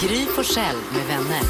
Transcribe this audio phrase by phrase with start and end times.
[0.00, 1.40] Gry Forssell med vänner.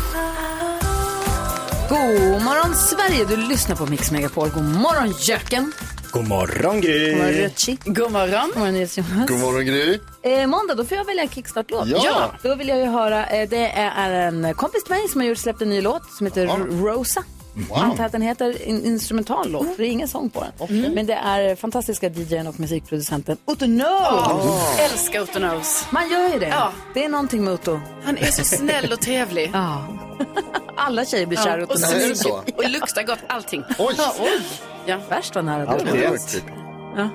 [1.88, 4.48] God morgon Sverige, du lyssnar på Mix Megapol.
[4.48, 5.72] God morgon Jöken.
[6.12, 7.10] God morgon Gry!
[7.10, 7.78] God morgon Rötchi.
[7.84, 8.48] God morgon.
[8.48, 9.28] God morgon NyhetsJonas.
[9.28, 10.00] God morgon Gry.
[10.22, 11.88] Eh, måndag, då får jag välja en kickstart-låt.
[11.88, 12.32] Ja.
[12.42, 15.38] Då vill jag ju höra, eh, det är en kompis till mig som har gjort,
[15.38, 16.46] släppt en ny låt som heter
[16.82, 17.24] Rosa.
[17.70, 20.94] Jag antar att den heter in instrumental låt, för det är ingen sång på den.
[20.94, 24.78] Men det är fantastiska DJn och musikproducenten Otto Knows.
[24.80, 25.86] Älskar Otto Knows.
[25.90, 26.48] Man gör ju det.
[26.48, 26.72] Ja.
[26.94, 27.80] Det är någonting med Otto.
[28.04, 29.50] Han är så snäll och trevlig.
[29.54, 29.86] Ja.
[30.76, 32.22] Alla tjejer blir kära i Otto Knows.
[32.46, 33.64] Det och luktar gott allting.
[33.78, 33.94] Oj!
[34.86, 34.98] Ja.
[35.08, 36.16] Värst vad nära Allt du är var.
[36.16, 36.42] ett.
[36.96, 37.08] Ja,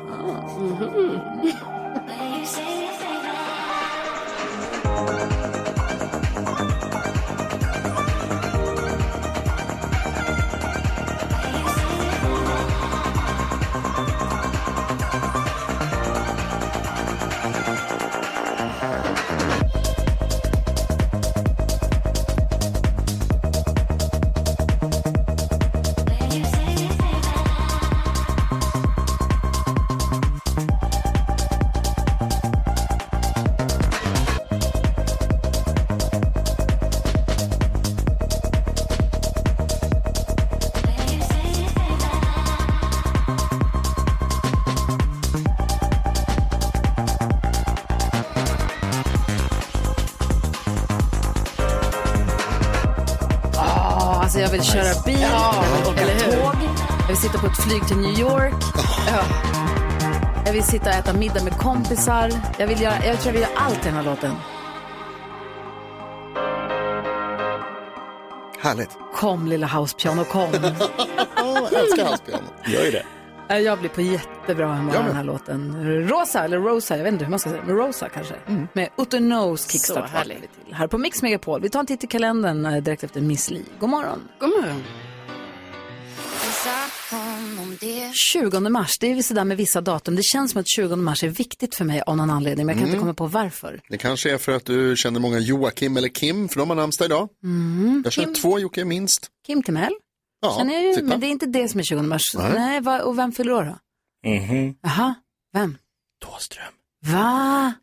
[54.32, 56.56] alltså jag vill köra bil, jag vill åka tåg,
[57.00, 58.54] jag vill sitta på ett flyg till New York.
[60.46, 62.32] Jag vill sitta och äta middag med kompisar.
[62.58, 64.36] Jag, vill göra, jag tror jag vill göra allt i den här låten.
[68.60, 68.90] Härligt.
[69.16, 70.50] Kom lilla housepiano, kom.
[71.36, 72.48] Jag älskar halspiano.
[72.66, 73.06] Gör ju det.
[73.52, 75.84] Eh, jag blir på jättebra humör av den här låten.
[76.08, 78.36] Rosa, eller Rosa, jag vet inte hur man ska säga, men Rosa kanske.
[78.74, 80.36] Med Otto Knows kickstart Så härlig.
[80.36, 80.74] vaknar vi till.
[80.74, 81.62] Här på Mix Megapol.
[81.62, 83.66] Vi tar en titt i kalendern eh, direkt efter Miss Li.
[83.80, 84.20] God morgon.
[84.40, 84.84] God morgon.
[88.14, 90.16] 20 mars, det är ju sådär med vissa datum.
[90.16, 92.80] Det känns som att 20 mars är viktigt för mig av någon anledning, men jag
[92.82, 93.82] kan inte komma på varför.
[93.90, 97.06] Det kanske är för att du känner många Joakim eller Kim, för de har namnsdag
[97.06, 97.30] idag.
[98.04, 99.28] Jag känner två Jocke minst.
[99.48, 99.94] Kim Timell
[100.42, 101.06] Ja, ju, titta.
[101.06, 102.24] men det är inte det som är 20 mars.
[102.36, 102.52] Nej.
[102.54, 103.78] Nej, va, och vem fyller år då?
[104.30, 104.76] Mhm.
[104.82, 105.16] Jaha,
[105.54, 105.78] vem?
[106.26, 106.74] Thåström.
[107.06, 107.74] Va?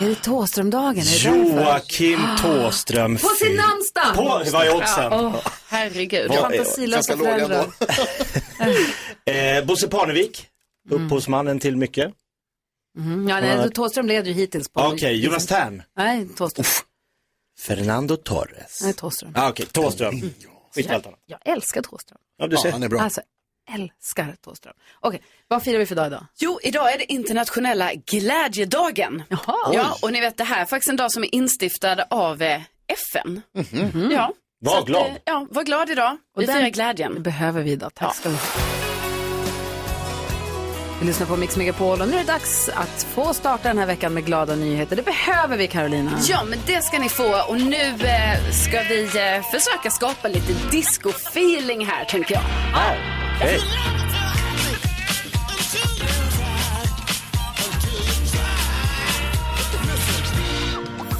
[0.00, 0.98] Är det Thåströmdagen?
[0.98, 1.60] Är det?
[1.60, 3.16] Joakim Thåström.
[3.16, 4.14] På sin namnsdag!
[4.14, 5.12] På, vad är oddsen?
[5.12, 5.36] Åh,
[5.68, 6.28] Herregud.
[6.28, 7.66] Vad- fantasilösa Ganska låga föräldrar.
[9.26, 10.48] Eh, Bosse Parnevik.
[10.90, 12.12] Upphovsmannen till mycket.
[12.98, 14.80] Mm, ja, nej, Thåström leder ju hittills på...
[14.80, 15.82] Okej, Jonas Tern.
[15.96, 16.64] Nej, Thåström.
[17.60, 18.80] Fernando Torres.
[18.82, 19.32] Nej, Thåström.
[19.36, 20.20] Ah, Okej, Thåström.
[20.74, 21.20] Skit i allt annat.
[21.26, 22.18] Jag älskar Thåström.
[22.36, 22.72] Ja, du Ja, ser.
[22.72, 23.00] han är bra.
[23.00, 23.20] Alltså,
[23.74, 24.74] älskar Thåström.
[25.00, 26.26] Okej, vad firar vi för dag idag?
[26.38, 29.22] Jo, idag är det internationella glädjedagen.
[29.28, 29.74] Jaha.
[29.74, 32.62] Ja, och ni vet det här är faktiskt en dag som är instiftad av eh,
[32.86, 33.40] FN.
[34.12, 34.32] Ja.
[34.60, 35.06] Var att, glad.
[35.06, 36.16] eh, Ja, var glad idag.
[36.36, 37.22] Vi firar Det glädjen.
[37.22, 37.94] behöver vi idag.
[37.94, 38.83] Tack ska du ha.
[41.04, 43.86] Vi lyssnar på Mix Megapol och nu är det dags att få starta den här
[43.86, 44.96] veckan med glada nyheter.
[44.96, 46.18] Det behöver vi Carolina.
[46.28, 47.42] Ja, men det ska ni få.
[47.48, 52.42] Och nu eh, ska vi eh, försöka skapa lite disco-feeling här, tänker jag.
[52.74, 52.94] Ah,
[53.36, 53.60] okej.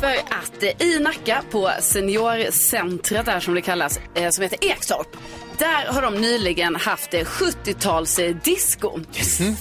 [0.00, 5.16] För att eh, i Nacka på seniorcentret där som det kallas, eh, som heter Ekstorp.
[5.58, 8.98] Där har de nyligen haft eh, 70-tals eh, disco.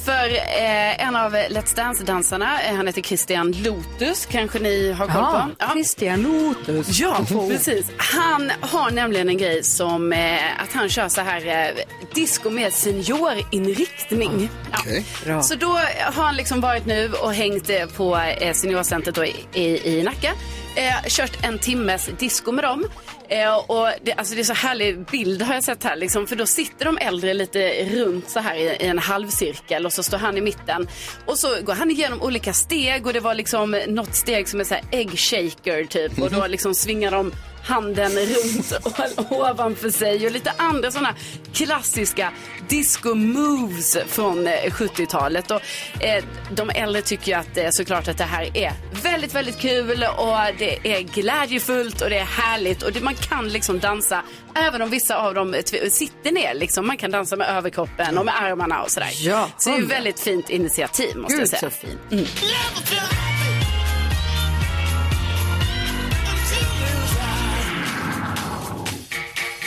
[0.06, 5.16] För eh, en av Let's Dance-dansarna, eh, han heter Christian Lotus, kanske ni har koll
[5.16, 5.64] Ja, på.
[5.66, 5.70] Ja.
[5.74, 7.00] Christian Lotus.
[7.00, 7.18] Ja,
[7.50, 7.86] precis.
[7.98, 12.74] Han har nämligen en grej som eh, att han kör så här eh, disco med
[12.74, 14.50] seniorinriktning.
[14.72, 14.78] Ja.
[14.80, 15.06] Okej.
[15.26, 15.44] Bra.
[15.44, 15.68] Så då
[16.14, 20.04] har han liksom varit nu och hängt eh, på eh, seniorcentret då i, i, i
[20.04, 20.32] Nacka.
[20.76, 22.86] Eh, kört en timmes disco med dem.
[23.34, 25.96] Eh, och det, alltså det är så härlig bild har jag sett här.
[25.96, 29.94] Liksom, för då sitter de äldre lite runt så här i, i en halvcirkel och
[29.94, 30.88] så står han i mitten.
[31.26, 34.64] Och så går han igenom olika steg och det var liksom något steg som är
[34.64, 36.22] så här egg shaker typ.
[36.22, 37.32] Och då liksom svingar de
[37.64, 38.72] handen runt
[39.18, 41.16] och ovanför sig och lite andra sådana
[41.54, 42.32] klassiska
[42.70, 45.52] disco-moves från eh, 70-talet.
[45.52, 45.62] Och,
[46.00, 48.74] eh, de äldre tycker ju att eh, såklart att det här är
[49.04, 53.48] väldigt, väldigt kul och det är glädjefullt och det är härligt och det, man kan
[53.50, 54.22] liksom dansa
[54.56, 56.54] även om vissa av dem tv- sitter ner.
[56.54, 56.88] Liksom.
[56.88, 59.10] Man kan dansa med överkroppen och med armarna och sådär.
[59.14, 61.60] Ja, så det är ett väldigt fint initiativ måste jag Gud säga.
[61.62, 62.00] så fint.
[62.12, 62.26] Mm.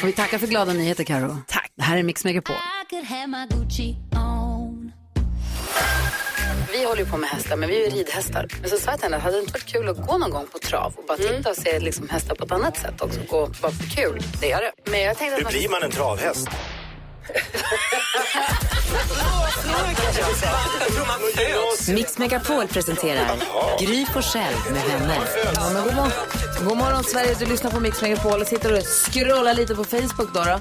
[0.03, 1.37] Och vi tackar för glada nyheter, Karo.
[1.47, 1.73] Tack.
[1.77, 2.57] Det här är Mix Megapol.
[6.73, 8.47] Vi håller ju på med hästar, men vi är ju ridhästar.
[8.61, 10.47] Men så sa jag till henne, hade det inte varit kul att gå någon gång
[10.53, 13.21] på trav och bara titta och se liksom hästar på ett annat sätt också?
[13.29, 14.23] Gå bara för kul.
[14.41, 14.91] Det är det.
[14.91, 15.71] Men jag tänkte att man...
[15.71, 16.49] man en travhäst?
[21.89, 23.37] Mix Megapol presenterar
[23.81, 25.19] Gry Forssell med vänner.
[25.55, 26.11] Ja, men god, morgon.
[26.69, 30.35] god morgon Sverige, du lyssnar på Mix Megapol och sitter och scrollar lite på Facebook
[30.35, 30.45] då.
[30.45, 30.61] då.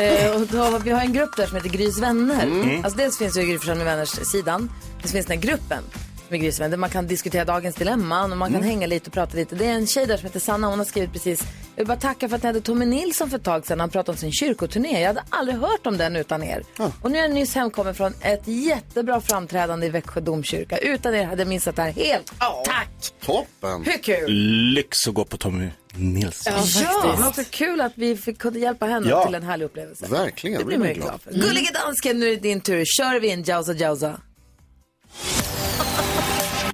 [0.00, 2.80] Eh, och då, vi har en grupp där som heter Grys vänner.
[2.84, 4.70] Alltså dels finns ju Gry Forssell med vänners sidan.
[5.02, 5.82] Det finns den här gruppen
[6.28, 9.36] med Grys vänner man kan diskutera dagens dilemman och man kan hänga lite och prata
[9.36, 9.54] lite.
[9.54, 11.42] Det är en tjej där som heter Sanna, hon har skrivit precis
[11.76, 13.80] jag vill bara tacka för att ni hade Tommy Nilsson för ett tag sedan.
[13.80, 15.00] Han pratade om sin kyrkoturné.
[15.00, 16.62] Jag hade aldrig hört om den utan er.
[17.02, 20.78] Och nu är jag nyss hemkommen från ett jättebra framträdande i Växjö domkyrka.
[20.78, 22.32] Utan er hade jag missat det här helt.
[22.64, 22.88] Tack!
[23.24, 23.84] Toppen.
[23.84, 24.32] Hur kul?
[24.74, 26.52] Lyx att gå på Tommy Nilsson.
[26.82, 29.24] Ja, men också kul att vi fick, kunde hjälpa henne Ja.
[29.26, 30.06] till en härlig upplevelse.
[30.08, 30.58] Verkligen.
[30.58, 31.30] Det blir man glad för.
[31.32, 32.84] Gullige dansken, nu är det din tur.
[32.84, 34.20] Kör vi in Jausa Jausa.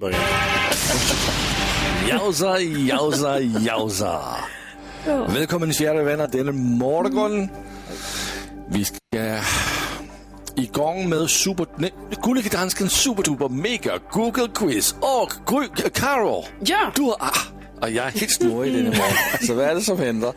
[0.01, 0.19] Börjar.
[2.09, 2.59] Jausa,
[3.41, 3.41] jausa,
[5.07, 5.33] jausa.
[5.33, 7.49] Välkommen kära vänner denna morgon.
[8.69, 8.97] Vi ska
[10.57, 11.67] igång med super...
[11.77, 14.95] Nej, Gullige Danskens superduper mega Google quiz.
[15.01, 16.93] Och Gry, Karo, Ja.
[16.95, 17.17] du har...
[17.21, 17.31] Ah,
[17.81, 19.17] och jag är helt snurrig denna morgon.
[19.33, 20.33] Alltså vad är det som händer?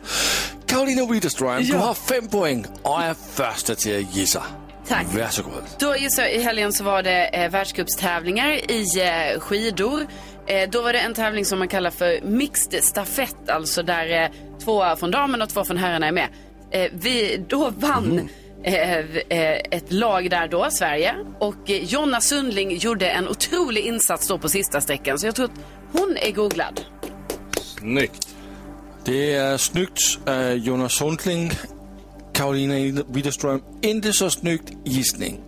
[0.66, 4.42] Karolina Widerström, du har fem poäng och är första till att gissa.
[4.88, 5.06] Tack.
[5.18, 5.62] Varsågod.
[5.78, 10.06] Då så, i helgen så var det eh, världscupstävlingar i eh, skidor.
[10.46, 14.30] Eh, då var det en tävling som man kallar för mixed stafett, alltså där eh,
[14.64, 16.28] två från damerna och två från herrarna är med.
[16.70, 18.28] Eh, vi, då vann
[18.62, 18.98] eh,
[19.70, 21.14] ett lag där då, Sverige.
[21.38, 25.18] Och Jonna Sundling gjorde en otrolig insats då på sista sträckan.
[25.18, 25.60] Så jag tror att
[25.92, 26.80] hon är googlad.
[27.60, 28.28] Snyggt.
[29.04, 31.52] Det är snyggt, uh, Jonas Sundling.
[32.32, 35.40] Karolina Widerström, inte så snyggt gissning.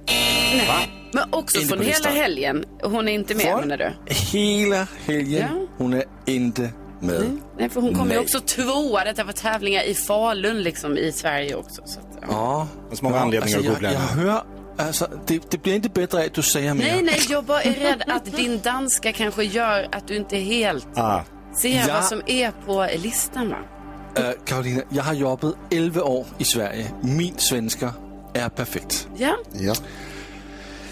[1.13, 2.13] Men också Inte från hela listan.
[2.13, 2.65] helgen.
[2.83, 3.61] Hon är inte med Från?
[3.61, 4.15] menar du?
[4.15, 5.67] Hela helgen, Ja.
[5.79, 6.71] hon är inte
[7.01, 7.39] med.
[7.59, 9.05] Nej, för hon kom ju också tvåa.
[9.05, 11.83] Detta var tävlingar i Falun liksom i Sverige också.
[11.85, 12.27] Så att, ja.
[12.31, 12.69] Ja.
[12.85, 14.43] Det finns många anledningar alltså, att googla jag, jag hör,
[14.79, 16.85] alltså, det, det blir inte bättre att du säger mer.
[16.85, 20.87] Nej, nej, jag bara är rädd att din danska kanske gör att du inte helt
[20.99, 21.21] Ah.
[21.63, 21.95] ser Ja.
[21.95, 23.57] vad som är på listan va?
[24.19, 26.87] Uh, Karolina, jag har jobbat 11 år i Sverige.
[27.03, 27.93] Min svenska
[28.35, 29.09] är perfekt.
[29.17, 29.75] Ja, Ja.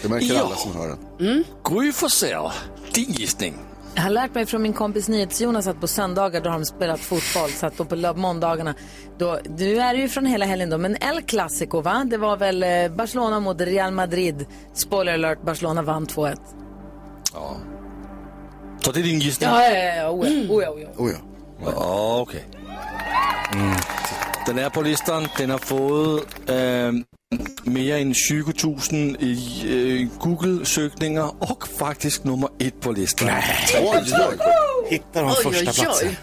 [0.01, 0.41] Det märker Ja.
[0.45, 1.43] alla som hör den.
[1.69, 2.49] Gry Forssell,
[2.93, 3.55] din gissning.
[3.95, 6.99] Jag har lärt mig från min kompis NyhetsJonas att på söndagar då har de spelat
[6.99, 7.49] fotboll.
[7.49, 8.75] Så att då på måndagarna,
[9.17, 12.03] då, nu är det ju från hela helgen då, men El Clasico va?
[12.05, 14.45] Det var väl eh, Barcelona mot Real Madrid.
[14.73, 16.35] Spoiler alert, Barcelona vann 2-1.
[18.81, 19.49] Så det är din gissning?
[19.49, 20.87] Ja, ja, ja, oh, ja, oh, ja, oh, ja.
[20.97, 21.17] Oh, ja.
[21.75, 22.45] Ja, Okej.
[23.53, 23.75] Mm.
[24.45, 25.27] Den är på listan.
[25.37, 26.55] Den har fått eh,
[27.63, 29.33] mer än 20 000 i
[30.01, 33.29] eh, Google-sökningar och faktiskt nummer ett på listan.
[33.81, 34.37] Oj, oj.
[34.89, 36.15] Hittar de Oj, första platsen.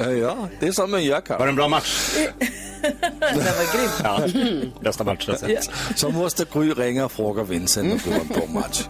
[0.00, 1.38] Eh, ja, det är som gör, Karl.
[1.38, 2.14] Var det en bra match?
[3.20, 4.00] Det var grymt.
[4.04, 5.70] Ja, bästa match jag sett.
[5.96, 8.88] Så måste Gry ringa och fråga Vincent om det var en bra match.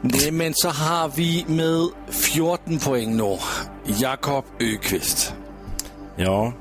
[0.00, 3.38] Nej, men så har vi med 14 poäng nu,
[3.84, 5.34] Jakob Öqvist.
[6.16, 6.52] Ja.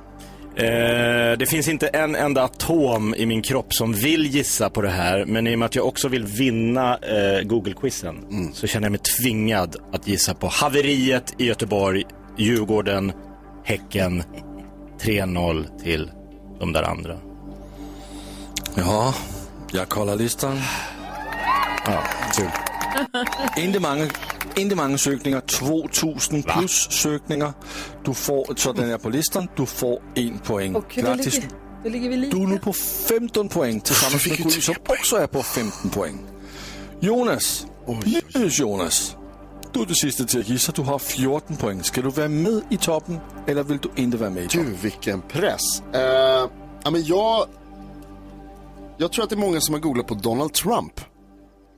[0.57, 4.89] Eh, det finns inte en enda atom i min kropp som vill gissa på det
[4.89, 5.25] här.
[5.25, 9.01] Men i och med att jag också vill vinna eh, Google-quizen så känner jag mig
[9.19, 12.03] tvingad att gissa på haveriet i Göteborg,
[12.37, 13.11] Djurgården,
[13.63, 14.23] Häcken.
[15.01, 16.11] 3-0 till
[16.59, 17.17] de där andra.
[18.75, 19.13] Ja,
[19.71, 20.61] jag kollar listan.
[21.85, 22.03] Ja,
[22.37, 22.74] kul.
[23.57, 24.07] Inte många,
[24.55, 27.53] inte många sökningar, 2000 plus sökningar.
[28.05, 30.73] Du får, så den är på listan, du får en poäng.
[30.73, 31.33] Då Grattis.
[31.33, 31.49] ligger,
[31.83, 32.37] då ligger vi lika.
[32.37, 36.19] Du är nu på 15 poäng tillsammans med Gry som också är på 15 poäng.
[36.99, 37.65] Jonas,
[38.05, 39.15] Nyhets Jonas.
[39.73, 41.83] Du är det sista till att gissa, du har 14 poäng.
[41.83, 44.69] Ska du vara med i toppen eller vill du inte vara med i toppen?
[44.71, 45.83] Du, vilken press.
[45.93, 46.01] Eh,
[46.83, 47.47] ja, men jag,
[48.97, 51.01] jag tror att det är många som har googlat på Donald Trump.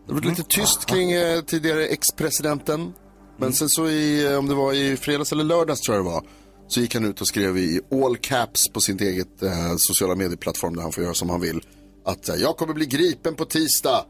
[0.07, 2.93] Det var lite tyst kring eh, tidigare ex-presidenten.
[3.37, 6.09] Men sen så i, eh, om det var i fredags eller lördags tror jag det
[6.09, 6.23] var,
[6.67, 10.75] så gick han ut och skrev i all caps på sin eget eh, sociala medieplattform
[10.75, 11.61] där han får göra som han vill.
[12.05, 14.05] Att eh, jag kommer bli gripen på tisdag.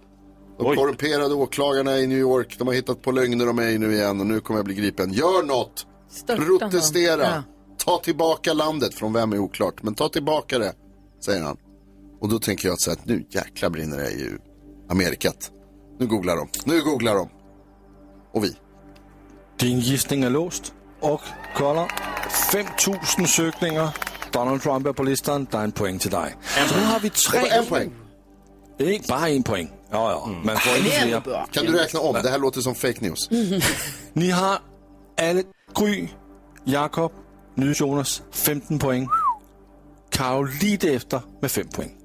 [0.58, 4.20] De korrumperade åklagarna i New York, de har hittat på lögner om mig nu igen
[4.20, 5.14] och nu kommer jag bli gripen.
[5.14, 5.86] Gör något!
[6.12, 7.26] Störta Protestera!
[7.26, 7.44] honom.
[7.78, 10.74] Ta tillbaka landet, från vem är oklart, men ta tillbaka det,
[11.26, 11.58] säger han.
[12.22, 14.38] Och då tänker jag att, så här, att nu jäklar brinner det i
[14.90, 15.52] Amerikat.
[15.98, 17.30] Nu googlar de, nu googlar de.
[18.34, 18.56] Och vi.
[19.60, 20.74] Din gissning är låst.
[21.00, 21.22] Och
[21.56, 21.88] kolla,
[22.52, 23.98] 5000 sökningar.
[24.32, 25.48] Donald Trump är på listan.
[25.52, 26.36] Det är en poäng till dig.
[26.70, 27.50] Så nu har vi tre.
[27.50, 27.92] En poäng.
[28.78, 29.72] En, bara en poäng.
[29.92, 30.28] Ja, ja.
[30.44, 31.46] Man får inte fler.
[31.52, 32.14] Kan du räkna om?
[32.24, 33.30] Det här låter som fake news.
[34.14, 34.60] Ni har
[35.22, 35.44] alle
[35.80, 36.08] Gry,
[36.64, 37.12] Jakob,
[37.56, 39.08] Jonas 15 poäng.
[40.10, 41.97] Karo lite efter med 5 poäng.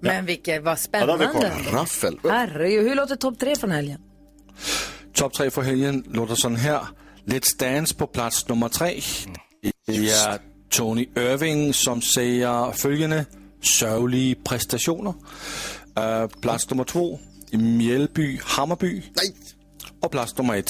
[0.00, 1.26] Men vilket, vad Ja, spännande.
[1.26, 1.44] koll.
[1.72, 2.18] Raffel.
[2.24, 4.00] Herregud, hur låter topp tre från helgen?
[5.14, 6.80] Top 3 för helgen låter sådan her.
[7.24, 9.00] Let's Dance på plats nummer 3.
[9.86, 10.38] Det er
[10.70, 13.24] Tony Irving, som säger följande.
[13.62, 15.12] Sørgelige præstationer.
[15.98, 17.18] Uh, plats nummer 2.
[17.52, 18.92] Mjällby, Hammarby.
[18.94, 19.34] Nej!
[20.02, 20.66] Och plats nummer 1.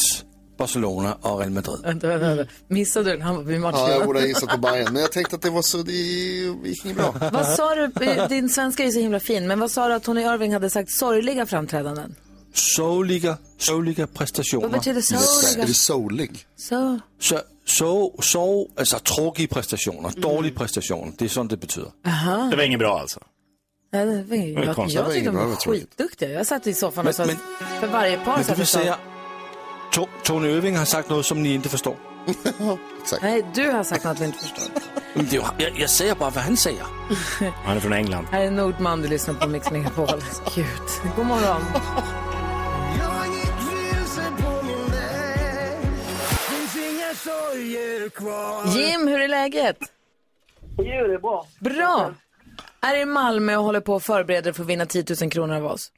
[0.59, 1.77] Barcelona och Real Madrid.
[1.83, 2.53] Vänta, vänta, vänta.
[2.69, 3.75] Missade du en Hammarby-match?
[3.79, 4.93] Ja, jag borde ha gissat på Bayern.
[4.93, 7.15] Men jag tänkte att det var så, det gick inget bra.
[7.33, 7.87] Vad sa du,
[8.29, 10.71] din svenska är ju så himla fin, men vad sa du att Tony Irving hade
[10.71, 12.15] sagt sorgliga framträdanden?
[12.55, 14.63] Sørgelige, sørgelige præstationer.
[14.63, 15.67] Vad betyder Är sorgliga?
[15.67, 16.47] det soulig?
[16.57, 21.13] Så, Så, så, så, alltså tråkiga prestationer, dåliga prestationer.
[21.19, 21.91] Det är sånt det betyder.
[22.51, 23.21] Det var inget bra alltså.
[23.93, 24.97] ja, det var, jag, jag, konstigt.
[24.99, 26.31] Det var tyckte inget de bra, var skitduktiga.
[26.31, 27.37] Jag satt i soffan och sa, men-
[27.81, 28.97] för varje par Men satt det
[29.93, 31.97] To- Tony Irving har sagt något som ni inte förstår.
[33.03, 33.23] Exakt.
[33.23, 34.65] nej, du har sagt något vi inte förstår.
[35.15, 36.83] Men det Jag, jag säger bara vad han säger.
[37.65, 38.27] Han är från England.
[38.31, 40.09] Här är Nordman, du lyssnar på Mix Megapol.
[40.55, 40.67] Gud,
[41.17, 41.63] god morgon.
[48.67, 49.77] Jim, hur är läget?
[50.79, 51.47] Jo, det är bra.
[51.61, 52.15] Bra.
[52.81, 55.57] Är i Malmö och håller på att förbereda dig för att vinna 10 000 kronor
[55.57, 55.93] av oss.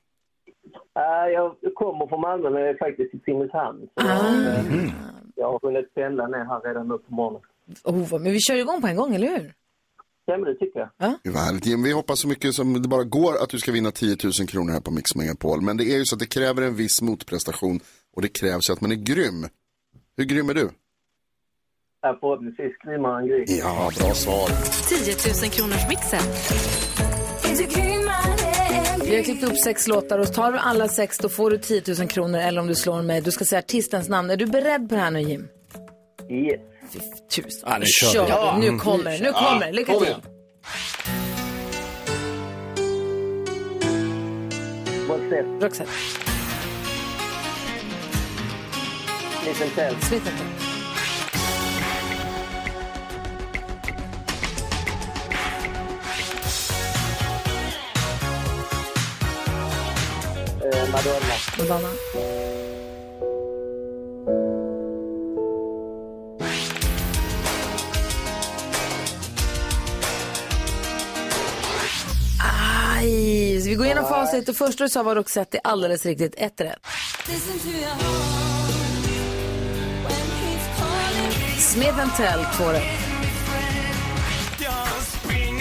[1.33, 3.79] Jag kommer från Malmö, men jag är faktiskt i Simrishamn.
[3.81, 4.93] Så jag, eh,
[5.37, 7.41] jag har hunnit pendla ner här redan nu på morgonen.
[7.85, 9.53] Oh, men vi kör igång på en gång, eller hur?
[10.25, 11.35] Ja, men det tycker jag.
[11.35, 11.67] Härligt.
[11.67, 14.49] Jim, vi hoppas så mycket som det bara går att du ska vinna 10 000
[14.49, 15.61] kronor här på Mix Megapol.
[15.61, 17.81] Men det är ju så att det kräver en viss motprestation
[18.17, 19.47] och det krävs ju att man är grym.
[20.17, 20.69] Hur grym är du?
[22.01, 23.45] Förhoppningsvis grymmare än Gry.
[23.47, 24.49] Ja, bra svar.
[24.89, 26.25] 10 000 kronors mixen.
[29.11, 31.83] Vi har klippt upp sex låtar och tar du alla sex då får du 10
[31.99, 34.31] 000 kronor eller om du slår mig, du ska säga artistens namn.
[34.31, 35.49] Är du beredd på det här nu Jim?
[36.31, 36.61] Yes.
[37.31, 37.51] Tusen.
[37.67, 38.13] Ja, nu kör.
[38.13, 39.73] Kör, nu kommer nu kommer det.
[39.73, 40.15] Lycka till.
[45.09, 45.91] Roxette, Roxette,
[50.01, 50.70] Smith Tell.
[61.01, 61.89] Madonna, Madonna.
[72.39, 74.47] Aj, så vi går igenom facit.
[74.47, 76.35] Det första du sa var Roxette, det är alldeles riktigt.
[76.37, 76.79] Ett rätt.
[81.59, 82.83] Smith Tell, två rätt.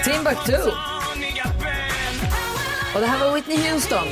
[0.03, 0.71] Timbuktu.
[2.95, 4.07] Och det här var Whitney Houston.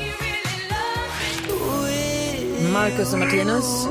[2.61, 3.87] Marcus och Martinus.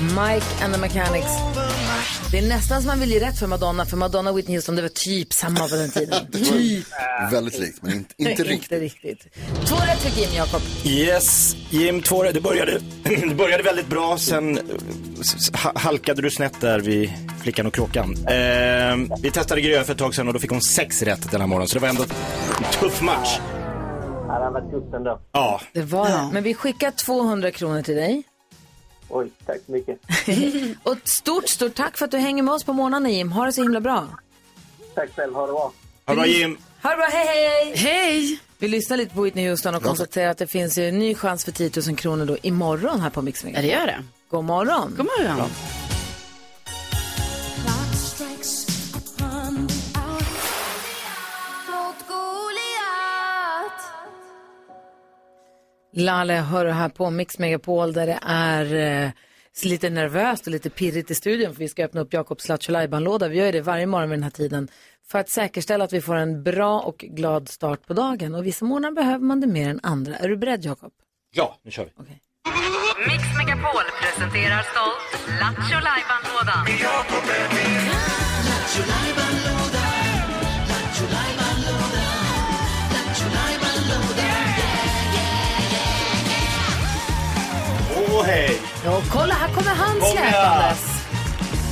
[0.00, 1.28] Mike and the Mechanics.
[2.32, 4.76] Det är nästan som man vill ge rätt för Madonna, för Madonna och Whitney Houston,
[4.76, 6.26] det var typ samma på den tiden.
[6.32, 6.84] typ.
[7.32, 8.62] Väldigt likt, men inte, inte riktigt.
[8.62, 9.26] Inte riktigt.
[9.66, 10.62] Två rätt fick Jim Jakob.
[10.84, 14.60] Yes, Jim, två, det, började, det började väldigt bra, sen
[15.74, 18.12] halkade du snett där vid flickan och kråkan.
[18.26, 21.40] Eh, vi testade Gröna för ett tag sedan och då fick hon sex rätt den
[21.40, 22.08] här morgonen, så det var ändå en
[22.80, 23.38] tuff match.
[24.52, 25.20] Var tufft ändå.
[25.32, 26.28] Ja, Det var det.
[26.32, 28.22] Men vi skickar 200 kronor till dig.
[29.08, 29.98] Oj, tack så mycket.
[30.82, 33.32] Och ett stort, stort tack för att du hänger med oss på morgonen Jim.
[33.32, 34.08] Ha det så himla bra.
[34.94, 35.72] Tack själv, ha det bra.
[36.06, 36.58] ha det bra Jim.
[36.82, 37.74] Ha det bra, hej hej!
[37.76, 38.38] Hej!
[38.58, 41.52] Vi lyssnar lite på Whitney Houston och konstaterar att det finns en ny chans för
[41.52, 44.04] 10 000 kronor då imorgon här på Mix Ja, det gör det.
[44.30, 44.94] God morgon!
[44.96, 45.50] God morgon.
[55.92, 59.10] Lale hör du här på Mix Megapol där det är eh,
[59.64, 62.72] lite nervöst och lite pirrigt i studion för vi ska öppna upp Jakobs Lattjo
[63.28, 64.68] Vi gör det varje morgon vid den här tiden
[65.10, 68.34] för att säkerställa att vi får en bra och glad start på dagen.
[68.34, 70.16] Och vissa morgnar behöver man det mer än andra.
[70.16, 70.92] Är du beredd Jakob?
[71.34, 71.90] Ja, nu kör vi.
[71.96, 72.20] Okej.
[73.06, 76.66] Mix Megapol presenterar stolt Lattjo Lajban-lådan.
[88.10, 88.60] Åh hej!
[88.84, 91.00] Ja, kolla, här kommer han släpandes.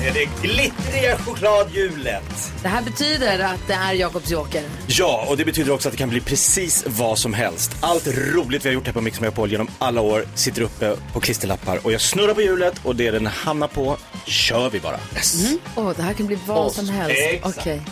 [0.03, 2.53] Är det glittriga chokladhjulet?
[2.63, 4.63] Det här betyder att det är Jakobs joker.
[4.87, 7.77] Ja, och det betyder också att det kan bli precis vad som helst.
[7.81, 11.21] Allt roligt vi har gjort här på Mix Megapol genom alla år sitter uppe på
[11.21, 14.99] klisterlappar och jag snurrar på hjulet och det den hamnar på kör vi bara.
[15.15, 15.45] Yes.
[15.77, 17.17] Åh, det här kan bli vad som helst.
[17.19, 17.59] exakt.
[17.59, 17.83] Okej.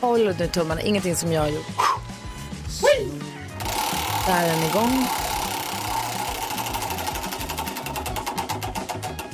[0.00, 1.66] Håll nu tummarna, ingenting som jag har gjort.
[4.26, 5.06] Där är den igång.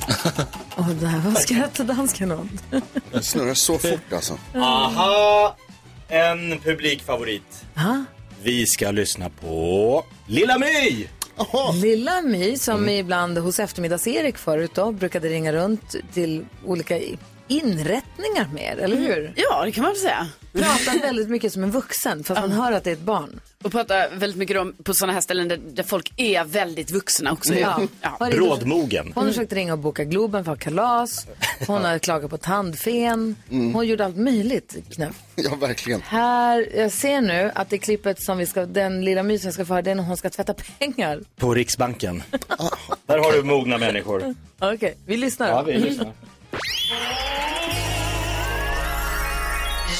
[0.77, 2.47] Åh, det här var skrattdansken åt.
[3.11, 4.37] Den snurrar så fort alltså.
[4.55, 5.55] Aha!
[6.07, 7.65] En publikfavorit.
[7.77, 8.05] Aha.
[8.43, 11.07] Vi ska lyssna på Lilla My!
[11.81, 16.97] Lilla My som ibland hos eftermiddags-Erik förut då brukade ringa runt till olika
[17.47, 19.33] inrättningar med, eller hur?
[19.35, 20.27] Ja, det kan man väl säga.
[20.53, 23.39] Pratar väldigt mycket som en vuxen fast man hör att det är ett barn.
[23.63, 27.31] Och pratar väldigt mycket om på sådana här ställen där, där folk är väldigt vuxna
[27.31, 27.53] också.
[27.53, 27.81] Ja.
[28.01, 28.29] Ja.
[28.31, 29.11] Brådmogen.
[29.15, 31.27] Hon har försökt ringa och boka Globen för att ha kalas.
[31.67, 33.35] Hon har klagat på tandfen.
[33.49, 35.15] Hon gjorde allt möjligt knäpp.
[35.35, 36.01] Ja, verkligen.
[36.01, 39.73] Här, jag ser nu att det klippet som vi ska, den lilla mysen ska få
[39.73, 41.21] höra, det är när hon ska tvätta pengar.
[41.35, 42.23] På Riksbanken.
[43.05, 44.35] Där har du mogna människor.
[44.59, 45.53] Okej, vi lyssnar då.
[45.53, 46.11] Ja, vi lyssnar.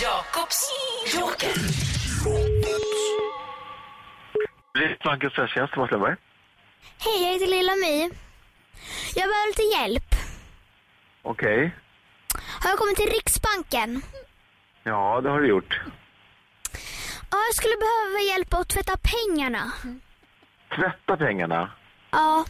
[0.02, 0.60] Jakobs
[1.16, 1.54] joker.
[4.78, 6.16] Riksbankens presstjänst, Thomas Lundberg.
[7.00, 8.00] Hej, jag heter Lilla My.
[9.16, 10.16] Jag behöver lite hjälp.
[11.22, 11.76] Okej.
[12.62, 14.02] Har jag kommit till Riksbanken?
[14.84, 15.82] Ja, det har du gjort.
[17.32, 19.72] Ja, jag skulle behöva hjälp att tvätta pengarna.
[20.76, 21.72] Tvätta pengarna.
[22.12, 22.46] Ja,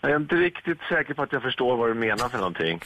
[0.00, 2.80] Jag är inte riktigt säker på att jag förstår vad du menar för någonting.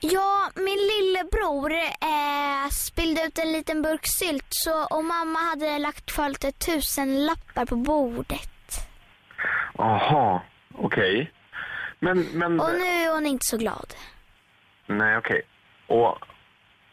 [0.00, 6.06] Ja min lillebror eh, spillde ut en liten burk sylt så, och mamma hade lagt
[6.06, 8.50] kvar lite tusen lappar på bordet.
[9.78, 10.42] Aha,
[10.74, 11.32] okej.
[11.98, 12.60] Men, men...
[12.60, 13.94] Och nu är hon inte så glad.
[14.86, 15.42] Nej, okej.
[15.86, 16.18] Och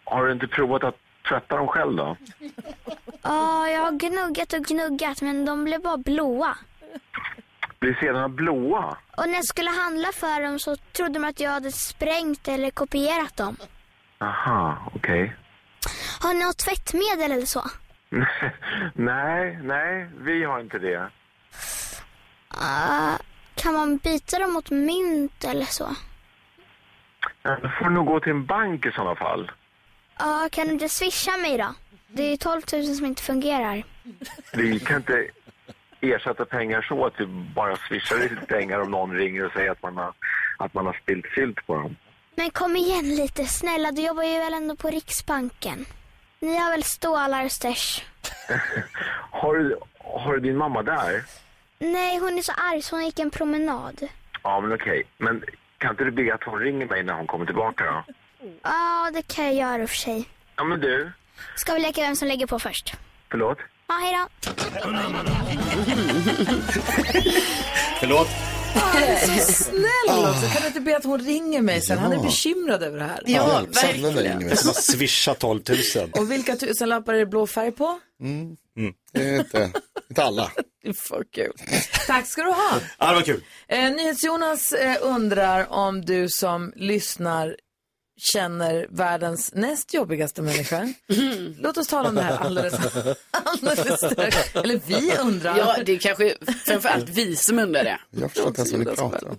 [0.03, 0.95] har du inte provat att
[1.29, 2.17] tvätta dem själv då?
[3.21, 6.57] Ja, jag har gnuggat och gnuggat men de blev bara blåa.
[7.79, 8.97] Blir sedan blåa?
[9.17, 12.71] Och när jag skulle handla för dem så trodde de att jag hade sprängt eller
[12.71, 13.57] kopierat dem.
[14.19, 15.35] Aha, okej.
[16.21, 17.63] Har ni något tvättmedel eller så?
[18.93, 21.09] nej, nej, vi har inte det.
[22.47, 23.17] Ah,
[23.55, 25.95] kan man byta dem mot mynt eller så?
[27.43, 29.51] Ja, Då får du nog gå till en bank i sådana fall.
[30.19, 31.75] Ja, kan du inte swisha mig då?
[32.07, 33.83] Det är 12 000 som inte fungerar.
[34.53, 35.27] Vi kan inte
[36.13, 39.81] ersätta pengar så att vi bara swishar ut pengar om någon ringer och säger att
[39.83, 40.13] man har,
[40.57, 41.95] att man har spillt sylt på dem.
[42.35, 43.91] Men kom igen lite, snälla.
[43.91, 45.85] Du jobbar ju väl ändå på Riksbanken?
[46.39, 48.03] Ni har väl stålar stash?
[49.31, 51.23] Har du, har du din mamma där?
[51.79, 54.07] Nej, hon är så arg så hon gick en promenad.
[54.43, 55.03] Ja, men okej.
[55.17, 55.43] Men
[55.77, 58.03] kan inte du be att hon ringer mig när hon kommer tillbaka då?
[58.63, 60.29] Ja, det kan jag göra i och för sig.
[60.55, 61.11] Ja, men du.
[61.55, 62.93] Ska vi leka vem som lägger på först?
[63.31, 63.57] Förlåt?
[63.87, 64.51] Ja, hej då.
[67.99, 68.27] Förlåt.
[68.75, 70.47] Han är så snäll också.
[70.53, 71.97] Kan du inte be att hon ringer mig sen?
[71.97, 73.21] Han är bekymrad över det här.
[73.25, 74.57] Ja, verkligen.
[74.57, 75.61] Som har swishat 12
[75.95, 76.09] 000.
[76.11, 77.99] Och vilka tusenlappar är det blå färg på?
[78.21, 78.57] Mm.
[79.13, 79.71] Det är inte,
[80.09, 80.51] inte alla.
[80.83, 81.51] Det är för kul.
[82.07, 82.71] Tack ska du ha.
[82.97, 83.43] Ja, det var kul.
[83.67, 87.55] Eh, NyhetsJonas eh, undrar om du som lyssnar
[88.17, 90.93] känner världens näst jobbigaste människa.
[91.59, 92.73] Låt oss tala om det här alldeles,
[93.31, 94.55] alldeles strax.
[94.55, 95.57] Eller vi undrar.
[95.57, 97.99] Ja, det är kanske framförallt vi som undrar det.
[98.09, 99.37] Jag förstår inte ens vad ni pratar om.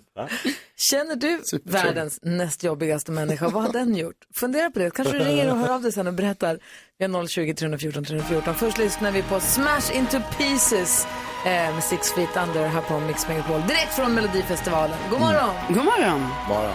[0.91, 3.49] Känner du världens näst jobbigaste människa?
[3.49, 4.15] Vad har den gjort?
[4.35, 4.91] Fundera på det.
[4.91, 6.59] Kanske du ringer och hör av dig sen och berättar.
[6.99, 8.55] Vi har 020 314 314.
[8.55, 11.07] Först lyssnar vi på Smash Into Pieces
[11.45, 13.61] eh, Six Feet Under här på Mix Megapol.
[13.67, 14.97] Direkt från Melodifestivalen.
[15.09, 15.55] God morgon!
[15.67, 16.27] God morgon!
[16.49, 16.73] Bara.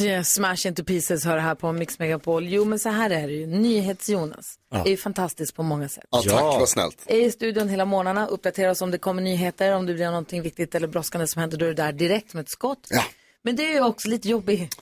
[0.00, 2.48] Yeah, Smash Into Pieces hör här på Mix Megapol.
[2.48, 3.46] Jo, men så här är det ju.
[3.46, 4.84] NyhetsJonas Ja.
[4.84, 6.04] är ju fantastisk på många sätt.
[6.10, 6.96] Ja, tack, vad snällt.
[7.06, 10.42] Är i studion hela morgnarna, uppdaterar oss om det kommer nyheter, om det blir någonting
[10.42, 12.86] viktigt eller brådskande som händer, då är du där direkt med ett skott.
[12.90, 13.04] Ja.
[13.44, 14.74] Men det är ju också lite jobbigt.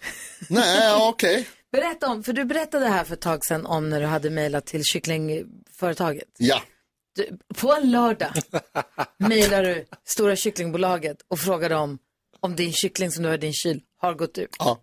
[0.48, 1.46] Nej, ja, okej.
[1.76, 4.66] Berätta om, för du berättade här för ett tag sedan om när du hade mejlat
[4.66, 6.28] till kycklingföretaget.
[6.38, 6.62] Ja.
[7.14, 8.32] Du, på en lördag
[9.16, 11.98] mejlar du Stora Kycklingbolaget och frågar dem
[12.40, 14.56] om din kyckling som du har i din kyl har gått ut.
[14.58, 14.82] Ja.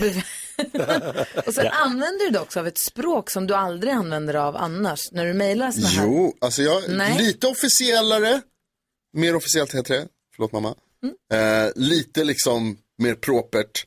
[1.46, 5.12] Och så använder du det också av ett språk som du aldrig använder av annars.
[5.12, 6.06] När du mejlar såna här.
[6.06, 7.18] Jo, alltså jag, Nej.
[7.18, 8.40] lite officiellare.
[9.12, 10.08] Mer officiellt heter det.
[10.36, 10.74] Förlåt mamma.
[11.02, 11.66] Mm.
[11.66, 13.86] Eh, lite liksom mer propert.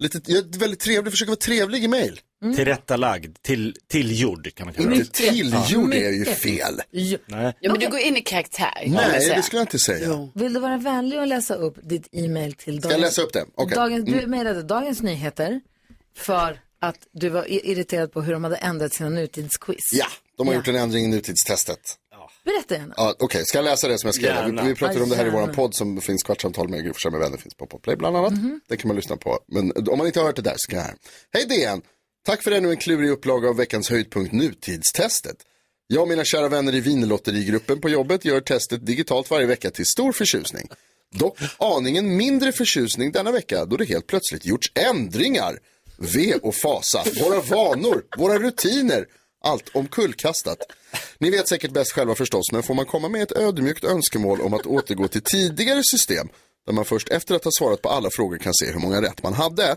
[0.00, 2.20] Lite, jag är väldigt trevlig, försöker vara trevlig i mail.
[2.42, 2.56] Mm.
[2.56, 4.96] Tillrättalagd, till, tillgjord kan man kalla det.
[4.96, 6.80] Inte tillgjord är ju fel.
[6.90, 7.16] Nej.
[7.60, 8.84] Ja, men du går in i karaktär.
[8.86, 10.28] Nej, det skulle jag inte säga.
[10.34, 13.44] Vill du vara vänlig och läsa upp ditt e-mail till Ska jag läsa upp det?
[13.54, 13.76] Okej.
[13.76, 14.20] Dagens, Mm.
[14.20, 15.60] Du mejlade Dagens Nyheter
[16.16, 19.90] för att du var irriterad på hur de hade ändrat sina nutidsquiz.
[19.92, 20.06] Ja,
[20.38, 20.58] de har Ja.
[20.58, 21.96] gjort en ändring i nutidstestet.
[22.44, 22.94] Berätta gärna.
[22.96, 24.44] Ja, Okej, ska jag läsa det som jag skrev?
[24.44, 27.20] Vi, vi pratade om det här i vår podd som finns Kvartsamtal med Gry med
[27.20, 28.32] vänner finns på Podplay bland annat.
[28.32, 28.60] Mhm.
[28.68, 29.38] Det kan man lyssna på.
[29.48, 30.94] Men om man inte har hört det där så kan jag här.
[31.32, 31.82] Hej DN!
[32.26, 35.36] Tack för ännu en klurig upplaga av veckans höjdpunkt Nutidstestet.
[35.86, 39.86] Jag och mina kära vänner i vinlotterigruppen på jobbet gör testet digitalt varje vecka till
[39.86, 40.68] stor förtjusning.
[41.14, 45.58] Dock aningen mindre förtjusning denna vecka då det helt plötsligt gjorts ändringar.
[45.96, 49.06] Ve och fasa, våra vanor, våra rutiner,
[49.44, 50.58] allt omkullkastat.
[51.18, 54.54] Ni vet säkert bäst själva förstås, men får man komma med ett ödmjukt önskemål om
[54.54, 56.28] att återgå till tidigare system,
[56.66, 59.22] där man först efter att ha svarat på alla frågor kan se hur många rätt
[59.22, 59.76] man hade?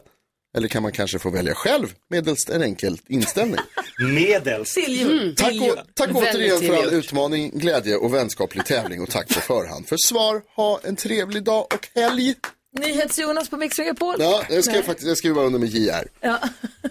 [0.58, 3.60] Eller kan man kanske få välja själv medelst en enkel inställning?
[4.16, 4.74] Medels.
[4.74, 5.38] Tillgjord.
[5.38, 9.88] Tack, å- tack återigen för all utmaning, glädje och vänskaplig tävling och tack på förhand
[9.88, 10.42] för svar.
[10.56, 12.36] Ha en trevlig dag och helg.
[12.80, 14.16] NyhetsJonas på Mix Megapol.
[14.20, 16.08] Ja, jag ska faktiskt jag skriver under med JR.
[16.22, 16.40] Ja.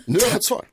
[0.04, 0.64] Nu har jag fått svar.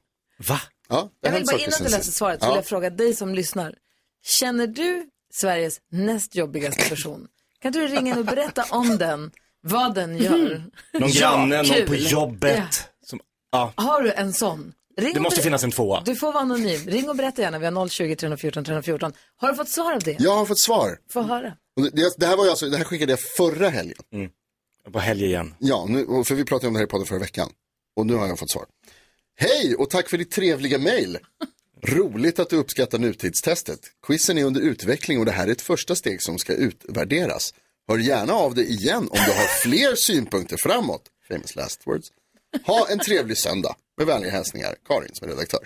[0.47, 0.61] Va?
[0.89, 2.49] Ja, Jag vill bara innan du läser svaret så Ja.
[2.51, 3.75] vill jag fråga dig som lyssnar.
[4.23, 7.27] Känner du Sveriges näst jobbigaste person?
[7.61, 10.63] Kan du ringa in och berätta om den, vad den gör?
[10.93, 11.87] Någon granne, någon kul.
[11.87, 12.57] på jobbet.
[12.57, 12.67] Ja.
[13.05, 13.19] Som,
[13.51, 13.73] ja.
[13.75, 14.73] Har du en sån?
[14.97, 16.01] Ring Det och måste finnas en tvåa.
[16.05, 16.81] Du får vara anonym.
[16.87, 17.59] Ring och berätta gärna.
[17.59, 19.13] Vi har 020 314 314.
[19.37, 20.15] Har du fått svar av det?
[20.19, 20.97] Jag har fått svar.
[21.13, 21.53] Få höra.
[21.93, 23.97] Det, det, här var ju alltså, det här skickade jag förra helgen.
[24.91, 25.55] På helg igen.
[25.59, 27.49] Ja, nu, för vi pratade om det här i podden förra veckan.
[27.95, 28.65] Och nu har jag fått svar.
[29.41, 31.17] Hej och tack för ditt trevliga mejl.
[31.83, 33.79] Roligt att du uppskattar nutidstestet.
[34.07, 37.53] Quizen är under utveckling och det här är ett första steg som ska utvärderas.
[37.87, 41.01] Hör gärna av dig igen om du har fler synpunkter framåt.
[41.27, 42.07] Famous last words.
[42.65, 43.75] Ha en trevlig söndag.
[43.97, 45.65] Med vänliga hälsningar, Karin som är redaktör.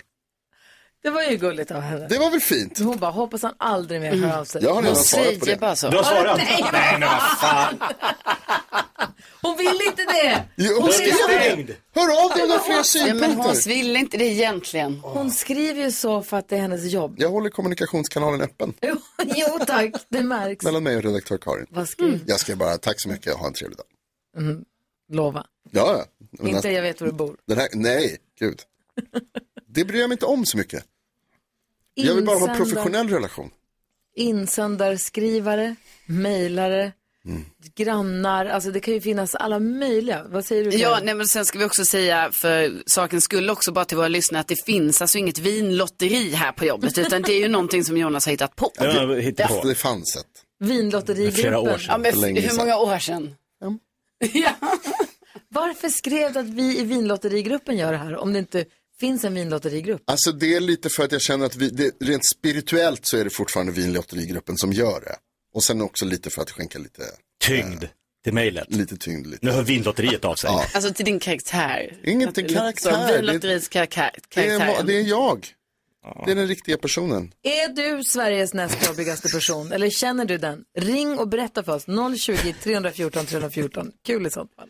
[1.04, 2.06] Det var ju gulligt av henne.
[2.08, 2.78] Det var väl fint?
[2.78, 4.62] Hon bara, hoppas han aldrig mer hör av sig.
[4.64, 5.60] Jag har redan svarat på det.
[5.60, 5.90] bara så.
[5.90, 6.36] Du har svarat?
[6.36, 7.78] Nej, Nej men vad fan.
[9.42, 10.44] Hon vill inte det!
[10.56, 11.76] Jo, Hon, skriver, det.
[11.94, 13.42] Hör av dig om du har fler men synpunkter.
[13.42, 15.00] Hans vill inte det egentligen.
[15.02, 17.14] hon skriver ju så för att det är hennes jobb.
[17.18, 20.64] Jag håller kommunikationskanalen öppen Jo, jo tack, det märks.
[20.64, 21.66] mellan mig och redaktör Karin.
[21.70, 23.86] Vad skriver Jag ska bara, tack så mycket, ha en trevlig dag.
[25.12, 25.46] Lova.
[25.70, 26.26] Ja, ja.
[26.30, 27.36] Men Inte jag vet var du bor.
[27.46, 28.60] Den här, nej, gud.
[29.68, 30.84] Det bryr jag mig inte om så mycket.
[31.94, 33.50] Jag vill bara ha en Insändar- professionell relation.
[34.16, 35.76] Insändarskrivare,
[36.06, 36.92] mejlare,
[37.26, 37.44] Mm.
[37.76, 38.46] grannar.
[38.46, 40.24] Alltså det kan ju finnas alla möjliga.
[40.28, 40.76] Vad säger du?
[40.76, 44.08] Ja, nej, men sen ska vi också säga för sakens skull också bara till våra
[44.08, 47.84] lyssnare att det finns alltså inget vinlotteri här på jobbet utan det är ju någonting
[47.84, 48.70] som Jonas har hittat på.
[48.78, 49.62] Ja, hitta på.
[49.68, 50.26] Det fanns ett.
[50.68, 51.40] Vinlotterigruppen.
[51.42, 51.86] Flera år sedan.
[51.88, 53.34] Ja, men hur många år sedan?
[54.32, 54.54] Ja.
[55.48, 58.64] Varför skrev du att vi i vinlotterigruppen gör det här om det inte
[59.00, 60.02] finns en vinlotterigrupp?
[60.06, 63.24] Alltså det är lite för att jag känner att vi, det, rent spirituellt så är
[63.24, 65.16] det fortfarande vinlotterigruppen som gör det.
[65.54, 67.02] Och sen också lite för att skänka lite,
[67.44, 67.84] Tyngd
[68.24, 68.74] till mejlet.
[68.74, 69.26] lite tyngd.
[69.26, 69.46] Lite.
[69.46, 70.50] Nu hör vinlotteriet av sig.
[70.50, 70.64] Ja.
[70.74, 71.96] Alltså till din karaktär.
[72.04, 74.10] Inget till karaktär, Så, Vinlotteriets karaktär.
[74.34, 75.46] Det är, det är jag.
[76.26, 77.32] Det är den riktiga personen.
[77.42, 80.64] Är du Sveriges näst jobbigaste person eller känner du den?
[80.78, 81.84] Ring och berätta för oss.
[82.18, 83.92] 020 314 314.
[84.06, 84.68] Kul i sånt fall.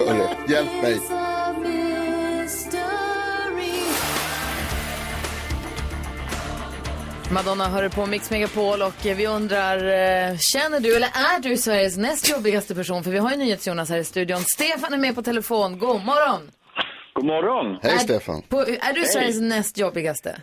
[0.00, 0.14] Gör
[0.46, 0.52] det.
[0.52, 1.00] Hjälp mig.
[7.34, 11.96] Madonna hör på Mix Megapol och vi undrar, eh, känner du eller är du Sveriges
[11.96, 13.04] näst jobbigaste person?
[13.04, 14.40] För vi har ju NyhetsJonas här i studion.
[14.40, 15.78] Stefan är med på telefon.
[15.78, 16.50] God morgon!
[17.14, 17.78] God morgon.
[17.82, 18.42] Hej Är- Stefan.
[18.48, 19.08] På, är du Hej.
[19.08, 20.40] Sveriges näst jobbigaste?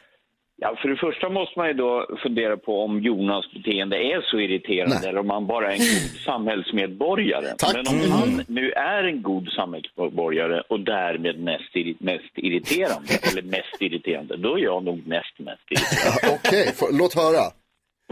[0.64, 4.40] Ja, för det första måste man ju då fundera på om Jonas beteende är så
[4.40, 5.10] irriterande Nej.
[5.10, 7.48] eller om han bara är en god samhällsmedborgare.
[7.58, 7.74] Tack.
[7.76, 13.42] Men om han nu är en god samhällsmedborgare och därmed mest, irri- mest irriterande, eller
[13.42, 16.20] mest irriterande, då är jag nog näst mest irriterande.
[16.24, 17.44] Ja, Okej, får- låt höra.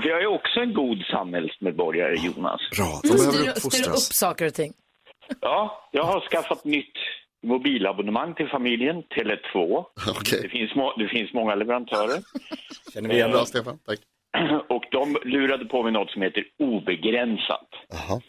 [0.01, 2.61] För jag är också en god samhällsmedborgare, Jonas.
[2.77, 4.09] Bra, Styr, behöver styr upp uppfostras.
[4.17, 4.71] saker och ting.
[5.41, 6.97] Ja, jag har skaffat nytt
[7.47, 9.85] mobilabonnemang till familjen, Tele2.
[10.09, 10.39] Okej.
[10.41, 12.19] Det, finns må- det finns många leverantörer.
[12.93, 13.45] Känner vi igen Bra bra.
[13.45, 13.99] Stefan, tack.
[14.69, 17.67] Och de lurade på mig något som heter obegränsat.
[17.89, 18.21] Jaha.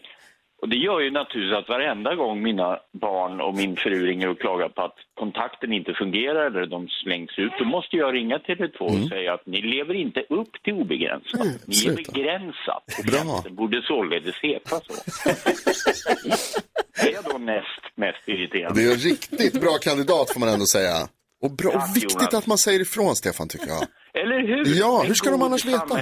[0.62, 4.40] Och det gör ju naturligtvis att varenda gång mina barn och min fru ringer och
[4.40, 8.79] klagar på att kontakten inte fungerar eller de slängs ut, då måste jag ringa Tele2
[8.81, 11.40] och säga att ni lever inte upp till obegränsat.
[11.40, 12.12] Mm, ni är sluta.
[12.12, 12.85] begränsat.
[13.11, 13.18] Bra.
[13.18, 14.92] Tjänsten borde således heta så.
[17.07, 18.81] är jag då näst mest irriterande.
[18.81, 21.09] Det är en riktigt bra kandidat får man ändå säga.
[21.42, 22.35] Och, bra, Tack, och viktigt Jonas.
[22.35, 23.83] att man säger ifrån, Stefan, tycker jag.
[24.22, 24.79] Eller hur?
[24.79, 25.94] Ja, En hur ska de annars veta?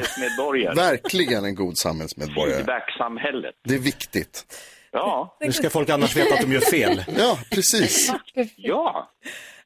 [0.74, 2.56] Verkligen en god samhällsmedborgare.
[2.56, 3.54] Feedback-samhället.
[3.68, 4.44] Det är viktigt.
[4.92, 5.36] Ja.
[5.40, 7.04] Hur ska folk annars veta att de gör fel?
[7.18, 8.12] Ja, precis.
[8.56, 9.10] Ja.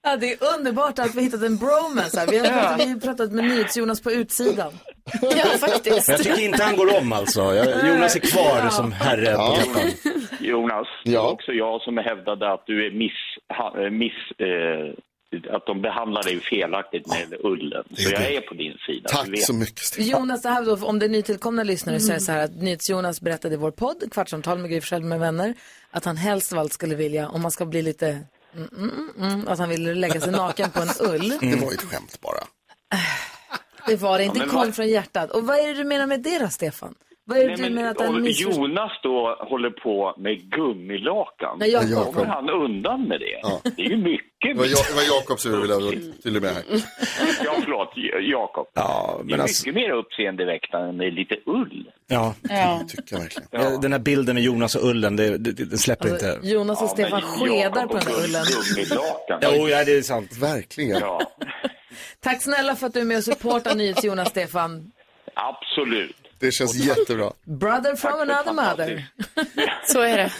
[0.04, 2.26] Ja, det är underbart att vi hittat en bromance här.
[2.26, 4.72] Vi har pratat, vi har pratat med NyhetsJonas på utsidan.
[5.22, 6.08] Ja, faktiskt.
[6.08, 7.40] Men jag tycker inte han går om alltså.
[7.40, 9.90] Jag, Jonas är kvar som herre på täppan.
[10.40, 13.12] Jonas, det var också jag som hävdade att du är miss...
[13.58, 14.94] Ha, miss eh,
[15.50, 17.84] att de behandlar dig felaktigt med ullen.
[17.96, 19.08] Så jag är på din sida.
[19.24, 19.50] du vet.
[19.54, 22.44] mycket, Jonas, det här då, om det är nytillkomna lyssnare så är det så här
[22.44, 25.54] att NyhetsJonas berättade i vår podd, Kvartsamtal med Gry Forssell med vänner,
[25.90, 28.08] att han helst av allt skulle vilja, om man ska bli lite,
[28.56, 31.28] mm, mm, mm, att han ville lägga sig naken på en ull.
[31.40, 32.44] Det var ju ett skämt bara.
[33.86, 35.30] Det var det inte, Ja, det kom vad- från hjärtat.
[35.30, 36.94] Och vad är det du menar med det då, Stefan?
[37.24, 38.68] Vad är det Nej, du men menar att det om missförstånd?
[38.70, 41.90] Jonas då håller på med gummilakan, Nej, Jakob.
[41.90, 43.70] då kommer han undan med det.
[43.76, 44.28] Det är ju mycket.
[44.40, 45.90] Det var, jag, det Jakob som ville vara
[46.22, 46.62] tydlig med här.
[47.44, 47.92] Ja, förlåt,
[48.30, 48.66] Jakob.
[48.74, 51.90] Ja, det är alltså, mycket mer uppseendeväckande med lite ull.
[52.06, 52.34] ja.
[52.42, 52.80] Ja.
[52.88, 53.48] Tycker jag verkligen.
[53.50, 56.48] Ja, Den här bilden med Jonas och ullen, det, det, det släpper Alltså, inte.
[56.48, 58.42] Jonas och Ja, Stefan skedar Jakob på den och ullen.
[58.74, 59.40] Gummilakan.
[59.42, 60.36] Jo, ja, det är sant.
[60.40, 60.98] Verkligen.
[61.00, 61.20] Ja,
[62.20, 64.92] Tack snälla för att du är med och supportar NyhetsJonas, Stefan.
[65.34, 66.16] absolut.
[66.42, 67.32] Det känns jättebra.
[67.44, 69.06] Brother from another mother.
[69.86, 70.32] Så är det.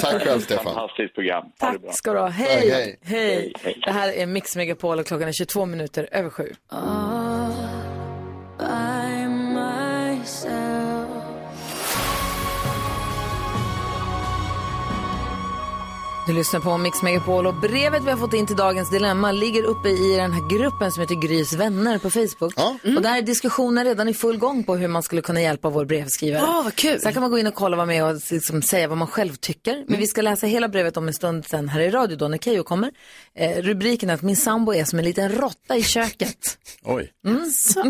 [0.00, 0.64] Tack själv, Stefan.
[0.64, 1.44] Fantastiskt program.
[1.60, 1.88] Ha det bra.
[1.88, 2.26] Tack ska du ha.
[2.26, 2.70] Tack, Hej!
[2.70, 2.98] hej.
[3.02, 3.52] Hej!
[3.62, 3.80] Hej.
[3.84, 6.52] Det här är Mix Megapol och klockan är 22 minuter över sju.
[16.28, 19.62] Du lyssnar på Mix Megapol och brevet vi har fått in till dagens dilemma ligger
[19.62, 22.54] uppe i den här gruppen som heter Grys vänner på Facebook.
[22.96, 25.84] Och där är diskussionen redan i full gång på hur man skulle kunna hjälpa vår
[25.84, 26.42] brevskrivare.
[26.42, 27.00] Åh, vad kul.
[27.00, 29.08] Så här kan man gå in och kolla, vara med och liksom säga vad man
[29.08, 29.84] själv tycker.
[29.88, 32.38] Men vi ska läsa hela brevet om en stund sen här i radio då när
[32.38, 32.90] Keyyo kommer.
[33.34, 36.58] Eh, rubriken är att min sambo är som en liten råtta i köket.
[36.82, 37.12] Oj.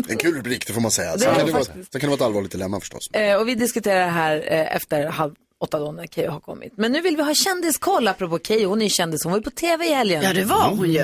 [0.09, 1.13] En kul rubrik, det får man säga.
[1.13, 3.09] Det Sen kan det, vara, sen kan det vara ett allvarligt dilemma förstås.
[3.11, 6.73] Eh, och vi diskuterar det här eh, efter halv åtta då när Keyyo har kommit.
[6.77, 8.69] Men nu vill vi ha kändiskoll apropå Keyyo.
[8.69, 10.23] Hon är ju kändis, hon var ju på tv i helgen.
[10.23, 10.99] Ja, det var hon ju.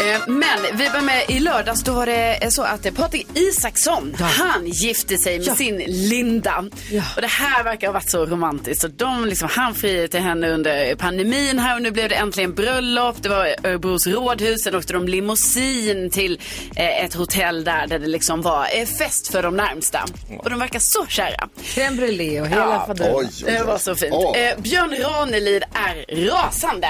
[0.00, 3.26] Eh, Men vi var med i lördags, då var det eh, så att eh, Patrik
[3.34, 5.54] Isaksson, han gifte sig med Ja.
[5.56, 6.64] sin Linda.
[6.90, 7.02] Ja.
[7.16, 8.80] Och det här verkar ha varit så romantiskt.
[8.82, 12.54] Så de, liksom, han friade till henne under pandemin här och nu blev det äntligen
[12.54, 13.22] bröllop.
[13.22, 16.40] Det var Örebros rådhus, sen åkte de limousin till
[16.76, 20.04] eh, ett hotell där, där det liksom var eh, fest för de närmsta.
[20.38, 21.48] Och de verkar så kära.
[21.62, 22.84] Crème brûlée och hela Ja.
[22.86, 23.28] faderullan.
[23.58, 24.12] Det var så fint.
[24.14, 24.38] Åh.
[24.38, 26.86] Eh, Björn Ranelid är rasande.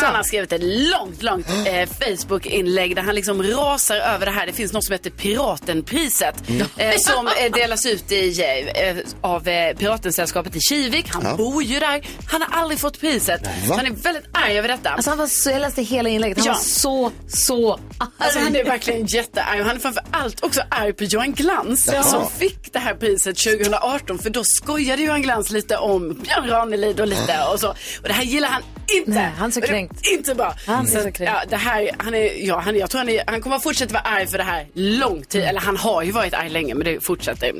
[0.00, 4.46] Han har skrivit ett långt, långt eh, Facebook-inlägg där han liksom rasar över det här.
[4.46, 6.34] Det finns något som heter Piratenpriset
[6.76, 8.42] eh, som eh, delas ut i,
[8.74, 8.96] eh,
[9.30, 11.06] av eh, Piratensällskapet i Kivik.
[11.08, 11.36] Han Ja.
[11.36, 12.06] bor ju där.
[12.26, 13.40] Han har aldrig fått priset.
[13.68, 14.90] Han är väldigt arg över detta.
[14.90, 16.52] Alltså han var så, jag läste hela inlägget, han Ja.
[16.52, 17.80] var så, så.
[18.18, 22.02] Alltså han är verkligen jättearg han är framför allt också arg på Johan Glans Jaha.
[22.02, 27.00] som fick det här priset 2018 för då skojade Johan Glans lite om Björn Ranelid
[27.00, 27.68] och lite och så.
[27.70, 28.62] Och det här gillar han
[28.96, 29.10] inte.
[29.10, 30.06] Nej, han är så kränkt.
[30.06, 30.54] Inte bra.
[30.66, 31.20] Han är så att, kränkt.
[31.20, 34.02] Ja, det här, han är, ja, han, jag tror han, är, han kommer fortsätta vara
[34.02, 35.42] arg för det här lång tid.
[35.42, 37.52] Eller han har ju varit arg länge men det fortsätter.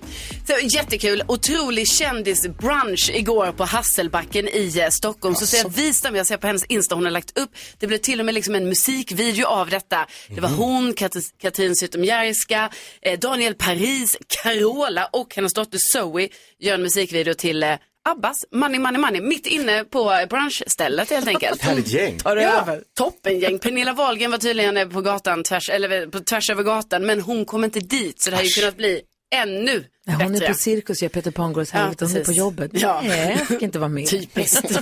[0.47, 1.23] Så jättekul.
[1.29, 5.35] Otrolig kändisbrunch igår på Hasselbacken i eh, Stockholm.
[5.35, 7.51] Så ser jag Wistam, jag ser på hennes Insta, hon har lagt upp.
[7.79, 10.07] Det blev till och med liksom en musikvideo av detta.
[10.29, 12.71] Det var hon, Kat- Katrin Zytomierska,
[13.03, 17.75] eh, Daniel Paris, Carola och hennes dotter Zoe gör en musikvideo till eh,
[18.09, 21.63] Abbas, Money Money Money, mitt inne på brunchstället helt enkelt.
[21.63, 22.19] Härligt gäng.
[22.19, 22.83] Tar det Ja, över?
[22.99, 23.59] toppengäng.
[23.59, 27.65] Pernilla Wahlgren var tydligen på gatan, tvärs, eller på, tvärs över gatan, men hon kom
[27.65, 28.21] inte dit.
[28.23, 29.01] Så det hade ju kunnat bli
[29.35, 30.45] ännu Nej, hon bättre.
[30.47, 32.71] är på cirkus, gör Peter Pan går åt Ja, hon är på jobbet.
[32.75, 33.03] Ja.
[33.05, 34.07] Nej, jag fick inte vara med.
[34.09, 34.71] Typiskt.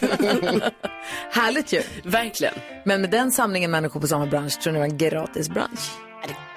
[1.32, 1.82] Härligt ju.
[2.04, 2.54] Verkligen.
[2.84, 5.90] Men med den samlingen människor på samma bransch tror ni det var en gratis bransch?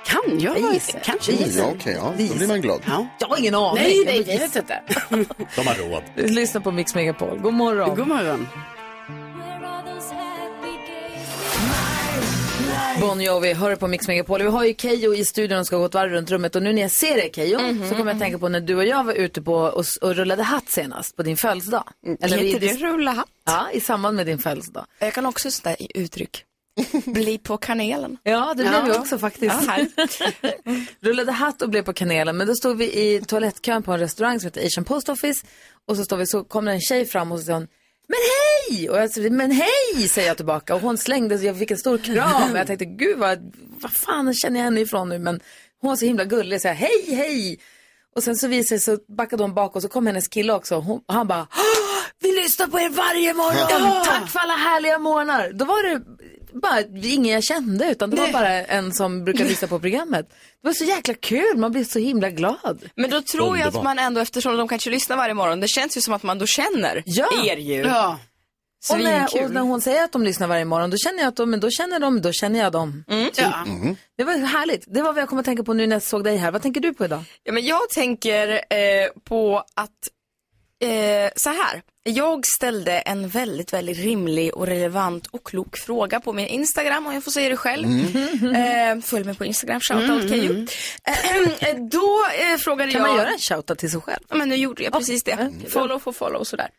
[0.06, 1.00] Kan jag Jag vara gissar.
[1.04, 1.32] Kanske.
[1.32, 2.14] Jag Ja, okej, ja.
[2.30, 2.82] Då blir man glad.
[2.88, 3.08] Ja.
[3.20, 3.84] Jag har ingen aning.
[3.84, 4.82] Nej, Jag nej, vi vet inte.
[5.56, 6.04] De har råd.
[6.16, 7.40] Lyssna på Mix Megapol.
[7.40, 7.96] God morgon.
[7.96, 8.48] God morgon.
[13.02, 14.42] Bon Jovi, hör på Mix Megapol.
[14.42, 16.56] Vi har ju Kejo i studion och ska gå ett varv runt rummet.
[16.56, 18.76] Och nu när jag ser dig Kejo så kommer jag att tänka på när du
[18.76, 21.84] och jag var ute på och, och rullade hatt senast på din födelsedag.
[22.22, 23.28] Eller i- Heter det rulla hatt?
[23.46, 24.86] Ja, i samband med din födelsedag.
[25.00, 26.44] Jag kan också sätta i uttryck.
[27.06, 28.18] Bli på kanelen.
[28.24, 29.56] Ja, det blev vi också faktiskt.
[29.62, 29.88] Ja, här.
[31.06, 32.38] Rullade hatt och blev på kanelen.
[32.38, 35.46] Men då stod vi i toalettkön på en restaurang som heter Asian Post Office.
[35.88, 37.68] Och så, står vi, så kommer en tjej fram och så säger hon
[38.08, 38.20] men
[38.78, 38.90] hej!
[38.90, 40.76] Och jag men hej, säger jag tillbaka.
[40.76, 42.52] Och hon slängde, jag fick en stor kram.
[42.52, 45.20] Och jag tänkte, gud vad, vad fan känner jag henne ifrån nu?
[45.20, 45.40] Men
[45.82, 47.60] hon var så himla gullig, så jag, hej, hej!
[48.16, 50.54] Och sen så visade det sig, så backade hon bak och så kom hennes kille
[50.54, 50.76] också.
[50.76, 53.86] Hon, och han bara, "Åh, vi lyssnar på er varje morgon.
[53.86, 54.04] Ja.
[54.06, 55.52] Tack för alla härliga morgnar.
[55.54, 56.02] Då var det
[56.54, 60.30] bara ingen jag kände utan det var bara en som brukar lyssna på programmet.
[60.62, 62.90] Det var så jäkla kul, man blir så himla glad.
[62.96, 65.98] Men då tror jag att man ändå, eftersom de kanske lyssnar varje morgon, det känns
[65.98, 67.30] ju som att man då känner Ja.
[67.46, 67.82] er ju.
[67.82, 68.20] Ja.
[68.92, 71.36] Och när, och när hon säger att de lyssnar varje morgon, då känner jag att
[71.36, 73.04] de, men då känner de, då känner jag dem.
[73.08, 73.32] Typ.
[73.38, 73.66] Ja.
[74.18, 74.84] Det var härligt.
[74.88, 76.52] Det var vad jag kom att tänka på nu när jag såg dig här.
[76.52, 77.24] Vad tänker du på idag?
[77.44, 79.90] Ja, men jag tänker eh, på att,
[80.84, 81.82] eh, så här.
[82.04, 87.14] Jag ställde en väldigt, väldigt rimlig och relevant och klok fråga på min Instagram, om
[87.14, 87.88] jag får säga det själv.
[88.56, 90.68] Eh, följ mig på Instagram, shoutout Keyyo.
[91.04, 93.08] Eh, eh, då eh, frågade Kan jag...
[93.08, 94.24] man göra en shoutout till sig själv?
[94.30, 95.52] Ja, men nu gjorde jag precis det.
[95.70, 96.70] Follow for follow och sådär.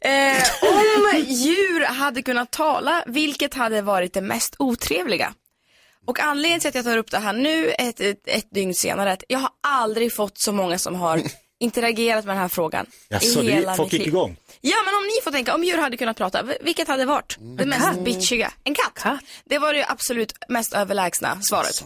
[0.00, 0.10] Eh,
[0.62, 5.34] om djur hade kunnat tala, vilket hade varit det mest otrevliga?
[6.06, 9.08] Och anledningen till att jag tar upp det här nu, ett, ett, ett dygn senare,
[9.08, 11.22] är att jag har aldrig fått så många som har
[11.62, 12.86] interagerat med den här frågan.
[13.08, 14.08] Jaså, i det, hela folk mitt gick liv.
[14.08, 14.36] igång.
[14.60, 17.66] Ja, men om ni får tänka, om djur hade kunnat prata, vilket hade varit det
[17.66, 18.52] mest bitchiga?
[18.64, 19.20] En katt.
[19.44, 21.84] Det var det absolut mest överlägsna svaret.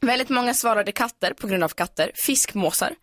[0.00, 2.94] Väldigt många svarade katter på grund av katter, fiskmåsar,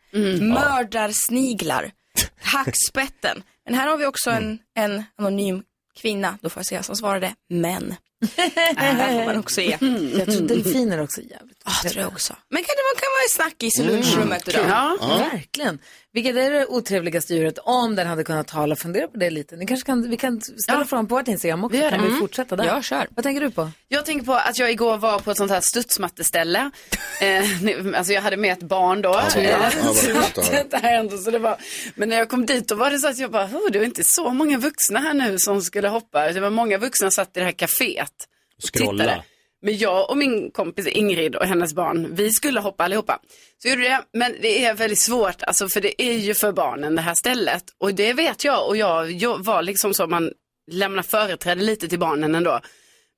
[0.41, 1.91] mördarsniglar,
[2.41, 3.43] hackspetten.
[3.65, 5.63] Men här har vi också en, en anonym
[6.01, 7.95] kvinna, då får jag säga, som svarade män.
[8.75, 9.77] Här får man också ge.
[10.17, 12.35] Jag tror delfiner också är jävligt Ja, tror jag också.
[12.49, 14.65] Men kan det man kan vara snackis i lunchrummet idag?
[14.69, 14.97] Ja,
[15.31, 15.79] verkligen.
[16.13, 18.75] Vilket är det otrevligaste djuret om den hade kunnat tala?
[18.75, 19.55] Fundera på det lite.
[19.55, 21.77] Ni kanske kan, vi kan ställa frågan på vårt Instagram också.
[21.77, 21.97] Vi kan det.
[21.97, 22.19] vi Mm.
[22.19, 22.65] fortsätta där?
[22.65, 23.07] Ja, kör.
[23.15, 23.69] Vad tänker du på?
[23.87, 26.71] Jag tänker på att jag igår var på ett sånt här studsmatteställe.
[27.21, 29.09] eh, alltså jag hade med ett barn då.
[29.09, 29.49] Ja, Eh.
[29.49, 31.57] Ja, det så det var,
[31.95, 34.03] men när jag kom dit då var det så att jag bara, det var inte
[34.03, 36.31] så många vuxna här nu som skulle hoppa.
[36.31, 38.11] Det var många vuxna som satt i det här kaféet.
[38.57, 39.03] och Scrolla.
[39.03, 39.23] tittade.
[39.63, 43.19] Men jag och min kompis Ingrid och hennes barn, vi skulle hoppa allihopa.
[43.61, 46.95] Så gjorde det, men det är väldigt svårt, alltså för det är ju för barnen
[46.95, 47.63] det här stället.
[47.77, 50.31] Och det vet jag och jag, jag var liksom så, man
[50.71, 52.59] lämnar företräde lite till barnen ändå.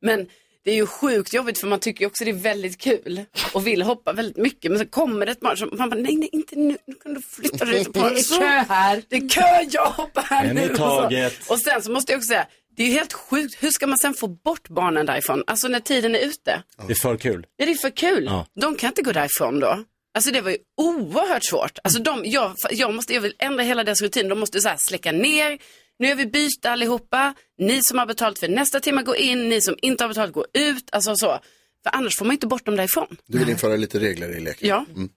[0.02, 0.28] Men
[0.66, 3.68] det är ju sjukt jobbigt för man tycker ju också det är väldigt kul och
[3.68, 4.72] vill hoppa väldigt mycket.
[4.72, 7.14] Men så kommer det ett barn som man bara, nej, nej, inte nu, nu kan
[7.14, 7.86] du flytta dig.
[7.94, 9.04] Det är kö här.
[9.10, 10.70] Det är kö, jag hoppar här En nu.
[10.70, 11.54] Och, så.
[11.54, 13.98] och sen så måste jag också säga, det är ju helt sjukt, hur ska man
[13.98, 15.44] sen få bort barnen därifrån?
[15.48, 16.64] Alltså när tiden är ute.
[16.88, 17.46] Det är för kul.
[17.58, 18.26] Ja, det är för kul.
[18.26, 18.48] Ja.
[18.62, 19.84] De kan inte gå därifrån då.
[20.14, 21.80] Alltså det var ju oerhört svårt.
[21.84, 24.30] Alltså de, jag, jag, måste, jag vill ändra hela deras rutin.
[24.30, 25.58] De måste så här släcka ner.
[26.00, 27.34] Nu är vi byte allihopa.
[27.58, 29.50] Ni som har betalt för nästa timme går in.
[29.50, 30.90] Ni som inte har betalt går ut.
[30.92, 31.40] Alltså så.
[31.84, 33.18] För annars får man inte bort dem därifrån.
[33.28, 34.70] Du vill införa lite regler i leken?
[34.70, 34.86] Ja.
[34.96, 35.10] Mm.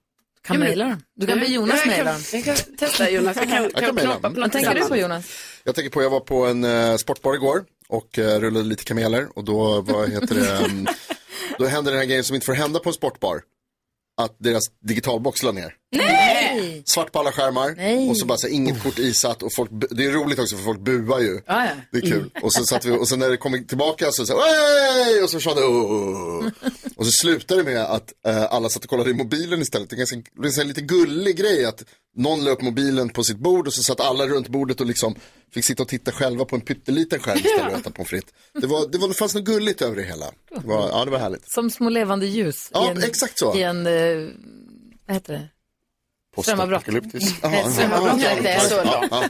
[0.49, 1.01] Kan Ja, men- mejla dem.
[1.15, 2.21] Du kan be Jonas Ja, jag kan- mejla dem.
[2.33, 3.37] Jag kan testa Jonas.
[3.37, 4.95] Jag kan, Jag kan kan på något Vad tänker du på.
[4.97, 5.25] Jonas?
[5.63, 9.27] Jag tänker på, jag var på en eh, sportbar igår och eh, rullade lite kameler
[9.35, 10.87] och då, vad heter det, mm,
[11.57, 13.41] då hände den här grejen som inte får hända på en sportbar.
[14.21, 15.73] Att deras digitalbox la ner.
[15.95, 16.38] Nej!
[16.85, 18.09] Svart på alla skärmar Nej.
[18.09, 20.63] och så bara så här, inget kort isatt och folk, det är roligt också för
[20.63, 21.41] folk buar ju.
[21.45, 21.71] Ja, ja.
[21.91, 22.31] Det är kul.
[22.41, 24.33] Och så satt vi, och sen när det kom tillbaka så sa
[25.13, 26.47] jag och så sa det "Åh."
[26.95, 29.89] Och så slutade det med att eh, alla satt och kollade i mobilen istället.
[29.89, 31.83] Det är ganska, det är en lite gullig grej att
[32.15, 35.15] någon la upp mobilen på sitt bord och så satt alla runt bordet och liksom
[35.53, 38.29] fick sitta och titta själva på en pytteliten skärm istället och äta pommes frites.
[38.61, 40.25] Det, var, det, var, det fanns något gulligt över det hela.
[40.25, 41.51] Det var, ja, det var härligt.
[41.51, 42.69] Som små levande ljus.
[42.73, 43.57] Ja, i en, exakt så.
[43.57, 43.93] I en, eh,
[45.07, 45.47] vad heter det?
[46.41, 46.85] Strömavbrott.
[46.85, 47.35] Postapokalyptisk.
[47.41, 47.49] Ja,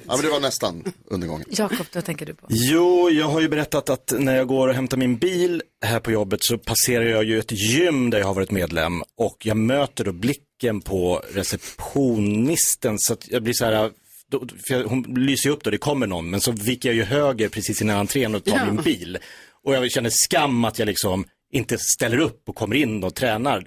[0.07, 1.45] men det var nästan undergången.
[1.49, 2.45] Jakob, vad tänker du på?
[2.49, 6.11] Jo, jag har ju berättat att när jag går och hämtar min bil här på
[6.11, 10.03] jobbet så passerar jag ju ett gym där jag har varit medlem och jag möter
[10.05, 13.91] då blicken på receptionisten så att jag blir så här,
[14.31, 17.03] då, jag, hon lyser ju upp då, det kommer någon, men så viker jag ju
[17.03, 18.65] höger precis innan entrén och tar Ja.
[18.65, 19.17] min bil.
[19.63, 23.63] Och jag känner skam att jag liksom inte ställer upp och kommer in och tränar.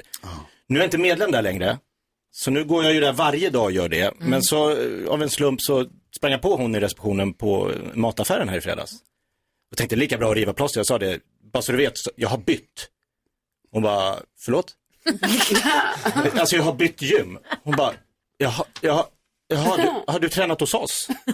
[0.68, 1.78] Nu är jag inte medlem där längre.
[2.34, 4.14] Så nu går jag ju där varje dag och gör det.
[4.18, 7.76] Men så eh, av en slump så sprang jag på hon i receptionen på eh,
[7.94, 8.92] mataffären här i fredags.
[9.70, 10.78] Och tänkte lika bra att riva plåster.
[10.78, 11.20] Jag sa det,
[11.52, 12.88] bara så du vet, jag har bytt.
[13.70, 14.74] Hon bara, förlåt?
[16.40, 17.38] alltså jag har bytt gym.
[17.64, 17.92] Hon bara,
[18.36, 19.06] jaha, jaha,
[19.52, 21.08] jaha du, har du tränat hos oss?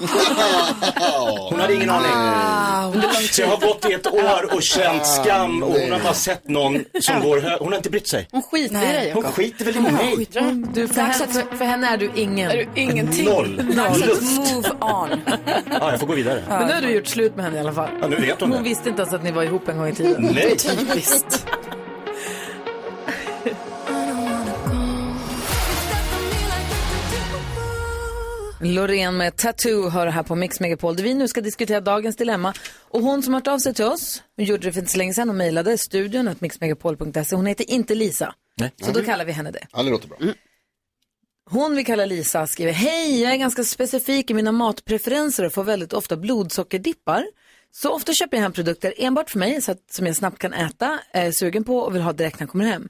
[1.51, 3.03] Hon hade ingen aning.
[3.31, 6.49] Så jag har gått i ett år och känt skam och hon har bara sett
[6.49, 8.29] någon som går hö- Hon har inte brytt sig.
[8.33, 9.35] Hon skiter i dig Hon Jakob.
[9.37, 10.27] skiter väl i mig.
[10.75, 12.51] Du, för, henne, för, för henne är du ingen.
[12.51, 13.25] Är du ingenting?
[13.25, 13.57] Noll.
[13.77, 14.23] Dags Lust.
[14.23, 15.09] att move on.
[15.81, 16.43] Ja, jag får gå vidare.
[16.49, 17.89] Men nu har du gjort slut med henne i alla fall.
[18.01, 18.69] Ja, nu vet hon Hon det.
[18.69, 20.29] visste inte ens att ni var ihop en gång i tiden.
[20.35, 20.57] Nej.
[20.57, 21.47] Typiskt.
[28.61, 32.55] Loreen med Tattoo hör här på Mix Megapol där vi nu ska diskutera dagens dilemma.
[32.81, 34.99] Och hon som har hört av sig till oss, hon gjorde det för inte så
[34.99, 37.37] länge sedan och mejlade studion att mixmegapol.se.
[37.37, 38.73] Hon heter inte Lisa, Nej.
[38.83, 39.67] så då kallar vi henne det.
[39.73, 40.19] Ja, det låter bra.
[41.51, 45.65] Hon vi kallar Lisa skriver, hej, jag är ganska specifik i mina matpreferenser och får
[45.65, 47.27] väldigt ofta blodsockerdippar.
[47.73, 50.53] Så ofta köper jag hem produkter enbart för mig så att, som jag snabbt kan
[50.53, 52.89] äta, är sugen på och vill ha direkt när jag kommer hem.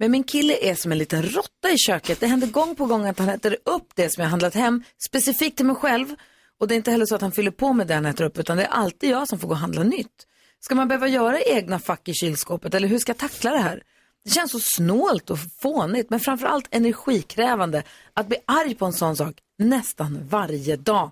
[0.00, 2.20] Men min kille är som en liten råtta i köket.
[2.20, 5.56] Det händer gång på gång att han äter upp det som jag handlat hem, specifikt
[5.56, 6.14] till mig själv.
[6.58, 8.38] Och det är inte heller så att han fyller på med det han äter upp,
[8.38, 10.26] utan det är alltid jag som får gå och handla nytt.
[10.60, 13.82] Ska man behöva göra egna fack i kylskåpet eller hur ska jag tackla det här?
[14.24, 17.82] Det känns så snålt och fånigt, men framförallt energikrävande
[18.14, 21.10] att bli arg på en sån sak nästan varje dag.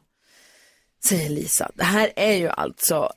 [1.05, 1.71] Säger Lisa.
[1.75, 3.13] Det här är ju alltså,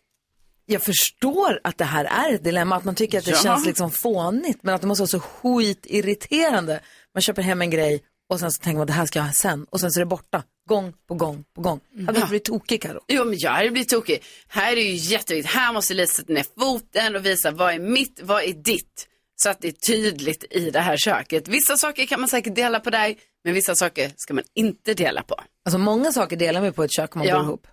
[0.71, 3.37] jag förstår att det här är ett dilemma, att man tycker att det Ja.
[3.43, 6.79] känns liksom fånigt, men att det måste vara så skitirriterande.
[7.13, 9.33] Man köper hem en grej och sen så tänker man det här ska jag ha
[9.33, 11.79] sen och sen så är det borta, gång på gång på gång.
[12.05, 12.99] Hade du blivit tokig Karo?
[13.07, 14.23] Jo, men jag hade blivit tokig.
[14.47, 15.53] Här är det ju jätteviktigt.
[15.53, 19.07] Här måste Lisa sätta ner foten och visa vad är mitt, vad är ditt.
[19.35, 21.47] Så att det är tydligt i det här köket.
[21.47, 25.21] Vissa saker kan man säkert dela på dig, men vissa saker ska man inte dela
[25.23, 25.35] på.
[25.65, 27.35] Alltså många saker delar man på ett kök om man Ja.
[27.35, 27.67] bor ihop.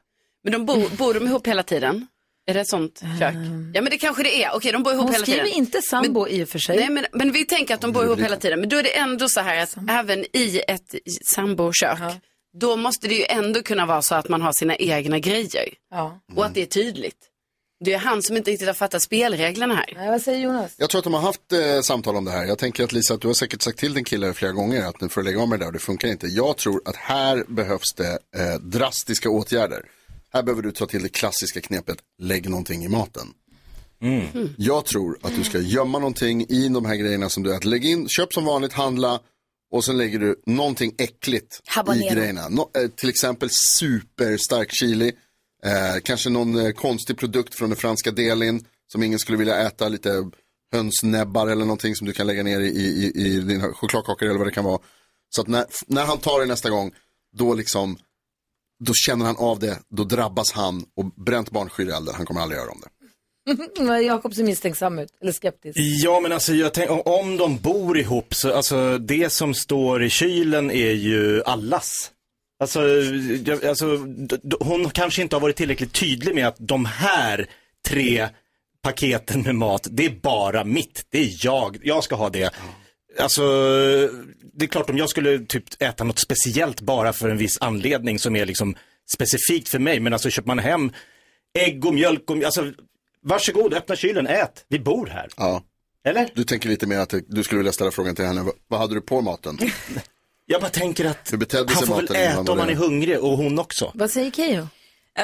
[0.44, 2.06] Men de bor, bor de ihop hela tiden?
[2.48, 3.34] Är det ett sånt kök?
[3.74, 4.50] Ja men det kanske det är.
[4.54, 5.58] Okej, de bor ihop Hon hela skriver tiden.
[5.58, 6.76] inte sambo i och för sig.
[6.76, 8.60] Nej, men, men vi tänker att de bor ihop hela tiden.
[8.60, 10.94] Men då är det ändå så här att även i ett
[11.24, 11.98] sambokök,
[12.60, 15.68] då måste det ju ändå kunna vara så att man har sina egna grejer.
[15.90, 16.20] Ja.
[16.36, 17.16] Och att det är tydligt.
[17.84, 19.92] Det är han som inte riktigt har fattat spelreglerna här.
[19.96, 20.74] Nej, vad säger Jonas?
[20.78, 22.44] Jag tror att de har haft eh, samtal om det här.
[22.44, 25.00] Jag tänker att Lisa, att du har säkert sagt till din kille flera gånger att
[25.00, 26.26] nu får du lägga av med det där och det funkar inte.
[26.26, 29.82] Jag tror att här behövs det eh, drastiska åtgärder.
[30.32, 33.26] Här behöver du ta till det klassiska knepet, lägg någonting i maten.
[34.56, 37.68] Jag tror att du ska gömma någonting i de här grejerna som du äter.
[37.68, 39.20] Lägg in, köp som vanligt, handla
[39.70, 42.06] och sen lägger du någonting äckligt Habanero.
[42.06, 42.48] i grejerna.
[42.48, 45.12] Nå, eh, till exempel superstark chili,
[45.64, 49.88] eh, kanske någon eh, konstig produkt från den franska delin som ingen skulle vilja äta,
[49.88, 50.30] lite
[50.72, 54.38] hönsnäbbar eller någonting som du kan lägga ner i, i, i i dina chokladkakor eller
[54.38, 54.80] vad det kan vara.
[55.30, 56.92] Så att när, när han tar det nästa gång,
[57.36, 57.98] då liksom,
[58.84, 62.40] då känner han av det, då drabbas han och bränt barn skyr elden, han kommer
[62.40, 62.88] aldrig göra om det.
[64.02, 65.78] Jakob ser misstänksam ut, eller skeptisk.
[65.78, 70.10] Ja, men alltså jag tänker, om de bor ihop så, alltså det som står i
[70.10, 72.10] kylen är ju allas.
[72.60, 72.82] Alltså,
[73.44, 73.86] jag, alltså
[74.60, 77.46] hon kanske inte har varit tillräckligt tydlig med att de här
[77.88, 78.28] tre
[78.82, 81.06] paketen med mat, det är bara mitt.
[81.10, 82.50] Det är jag, jag ska ha det.
[83.20, 83.42] Alltså,
[84.54, 88.18] det är klart om jag skulle typ äta något speciellt bara för en viss anledning
[88.18, 88.74] som är liksom
[89.12, 90.00] specifikt för mig.
[90.00, 90.92] Men alltså köper man hem
[91.58, 92.72] ägg och mjölk och, alltså
[93.22, 94.64] varsågod, öppna kylen, ät.
[94.68, 95.28] Vi bor här.
[95.36, 95.62] Ja.
[96.04, 96.28] Eller?
[96.34, 99.00] Du tänker lite mer att du skulle vilja ställa frågan till henne, vad- hade du
[99.00, 99.58] på maten?
[100.50, 103.90] Jag bara tänker att han får väl äta om han är hungrig och hon också.
[103.94, 104.68] Vad säger Keyyo?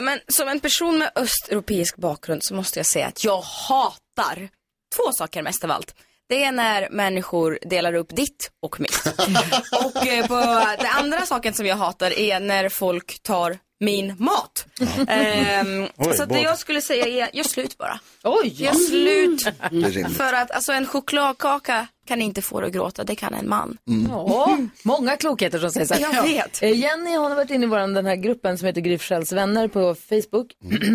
[0.03, 4.49] Men som en person med östeuropeisk bakgrund så måste jag säga att jag hatar
[4.97, 5.95] två saker mest av allt.
[6.29, 9.03] Det är när människor delar upp ditt och mitt.
[9.85, 10.35] och eh, på
[10.83, 14.67] det andra saken som jag hatar är när folk tar min mat.
[15.09, 18.01] Ehm, Oj, så att det jag skulle säga är, gör slut bara.
[18.25, 18.63] Oj!
[18.63, 19.53] Gör slut.
[19.71, 20.17] Rimligt.
[20.17, 23.79] För att alltså en chokladkaka kan inte få dig att gråta, det kan en man.
[24.09, 26.01] Ja, många klokheter som säger så här.
[26.15, 26.63] Jag vet.
[26.63, 29.33] Eh, Jenny hon har varit inne i våran, den här gruppen som heter Gry Forssells
[29.33, 30.47] vänner på Facebook.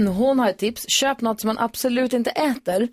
[0.18, 0.86] hon har ett tips.
[0.88, 2.88] Köp något som man absolut inte äter.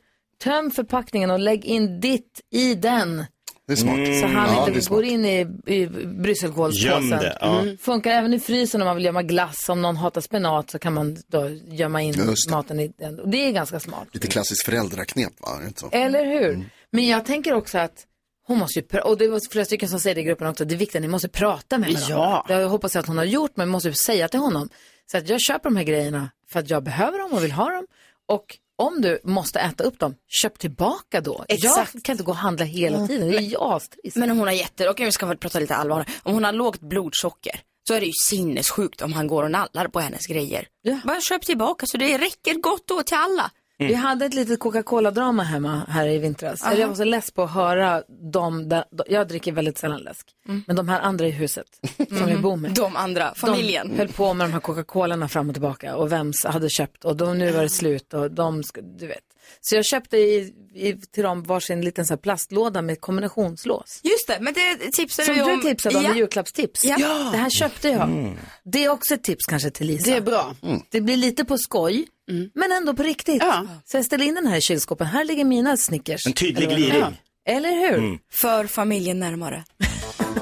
[0.44, 3.24] Töm förpackningen och lägg in ditt i den.
[3.66, 3.96] Det är smart.
[4.20, 4.96] Så han Ja, det är inte smart.
[4.96, 7.10] går in i, i Göm brysselkålspåsen.
[7.10, 7.60] det, ja.
[7.60, 7.78] Mm.
[7.78, 9.68] Funkar även i frysen om man vill gömma glass.
[9.68, 12.54] Om någon hatar spenat så kan man då gömma in Just det.
[12.54, 13.20] maten i den.
[13.20, 14.08] Och det är ganska smart.
[14.12, 15.48] Lite klassiskt föräldraknep va?
[15.56, 15.88] Är det inte så?
[15.92, 16.70] Eller hur?
[16.90, 18.06] Men jag tänker också att
[18.46, 20.74] hon måste ju, och det var flera stycken som säger det i gruppen också, det
[20.74, 22.14] är viktigt att ni måste prata med varandra.
[22.14, 22.44] Ja.
[22.48, 24.68] Det hoppas jag att hon har gjort, men måste säga till honom.
[25.10, 27.70] Så att jag köper de här grejerna för att jag behöver dem och vill ha
[27.70, 27.86] dem.
[28.28, 28.44] Och
[28.76, 31.44] om du måste äta upp dem, köp tillbaka då.
[31.48, 31.94] Exakt.
[31.94, 34.16] Jag kan inte gå och handla hela tiden, det är ju astrist.
[34.16, 36.04] Men om hon har jätte, okej vi ska prata lite allvar.
[36.22, 39.88] Om hon har lågt blodsocker så är det ju sinnessjukt om han går och nallar
[39.88, 40.68] på hennes grejer.
[41.04, 43.50] Bara köp tillbaka så det räcker gott åt till alla.
[43.78, 46.62] Vi hade ett litet Coca-Cola-drama hemma här i vintras.
[46.64, 46.74] Aha.
[46.74, 48.02] Jag var så less på att höra
[48.32, 50.26] dem, där, jag dricker väldigt sällan läsk,
[50.66, 51.66] men de här andra i huset
[52.08, 52.74] som vi bor med.
[52.74, 53.88] De andra, familjen.
[53.88, 57.16] De höll på med de här Coca-Colorna fram och tillbaka och vem hade köpt och
[57.16, 58.62] då, nu var det slut och de,
[58.98, 59.18] du vet.
[59.60, 64.00] Så jag köpte i, i, till dem varsin liten så här plastlåda med kombinationslås.
[64.02, 65.60] Just det, men det tipsade Som om.
[65.60, 66.14] du tipsade om ja.
[66.14, 66.84] i julklappstips.
[66.84, 67.28] Ja.
[67.32, 68.36] Det här köpte jag.
[68.64, 70.10] Det är också ett tips kanske till Lisa.
[70.10, 70.54] Det är bra.
[70.90, 72.06] Det blir lite på skoj,
[72.54, 73.42] men ändå på riktigt.
[73.84, 75.06] Så jag ställer in den här i kylskåpet.
[75.06, 76.26] Här ligger mina Snickers.
[76.26, 77.20] En tydlig gliring.
[77.48, 78.18] Eller hur?
[78.40, 79.64] För familjen närmare.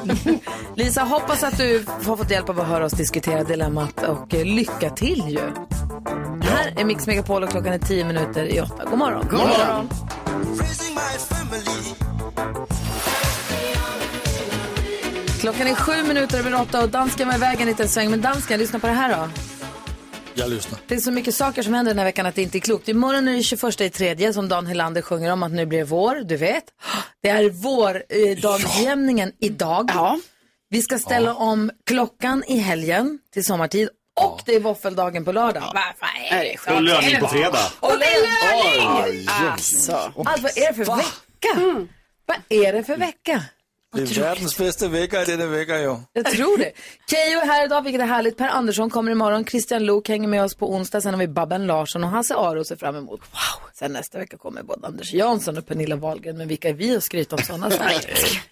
[0.77, 4.91] Lisa, hoppas att du har fått hjälp av att höra oss diskutera dilemmat och lycka
[4.91, 5.74] till ju.
[6.55, 8.85] Här är Mix Megapol och klockan är tio minuter i åtta.
[8.85, 9.29] God morgon.
[9.31, 9.89] God morgon.
[15.41, 18.11] Klockan är sju minuter över åtta och dansken var iväg en liten sväng.
[18.11, 19.29] Men dansken, lyssna på det här då.
[20.35, 20.79] Jag lyssnar.
[20.87, 22.89] Det är så mycket saker som händer den här veckan att det inte är klokt.
[22.89, 25.85] Imorgon är det 21 i tredje som Dan Helander sjunger om att nu blir det
[25.85, 26.65] vår, du vet.
[27.23, 29.91] Det är vår eh, dagjämningen idag.
[30.71, 33.89] Vi ska ställa om klockan i helgen till sommartid
[34.21, 35.73] och det är våffeldagen på lördag.
[35.75, 36.75] Varför är det så?
[36.75, 37.73] Och löning på fredag.
[37.81, 39.27] Och löning!
[39.29, 40.13] Alltså.
[40.25, 41.87] Allt, vad är det för vecka?
[42.27, 43.43] Vad är det för vecka?
[43.95, 45.97] Det är världens bästa vecka i denna vecka ju.
[46.13, 46.73] Jag tror det.
[47.11, 48.37] Keyyo är här idag, vilket är härligt.
[48.37, 49.45] Per Andersson kommer imorgon.
[49.45, 51.01] Christian Luuk hänger med oss på onsdag.
[51.01, 53.21] Sen har vi Babben Larsson och Hasse Aro ser fram emot.
[53.21, 53.71] Wow!
[53.75, 56.37] Sen nästa vecka kommer både Anders Jansson och Pernilla Wahlgren.
[56.39, 58.43] Men vilka är vi att skryta om sådana saker?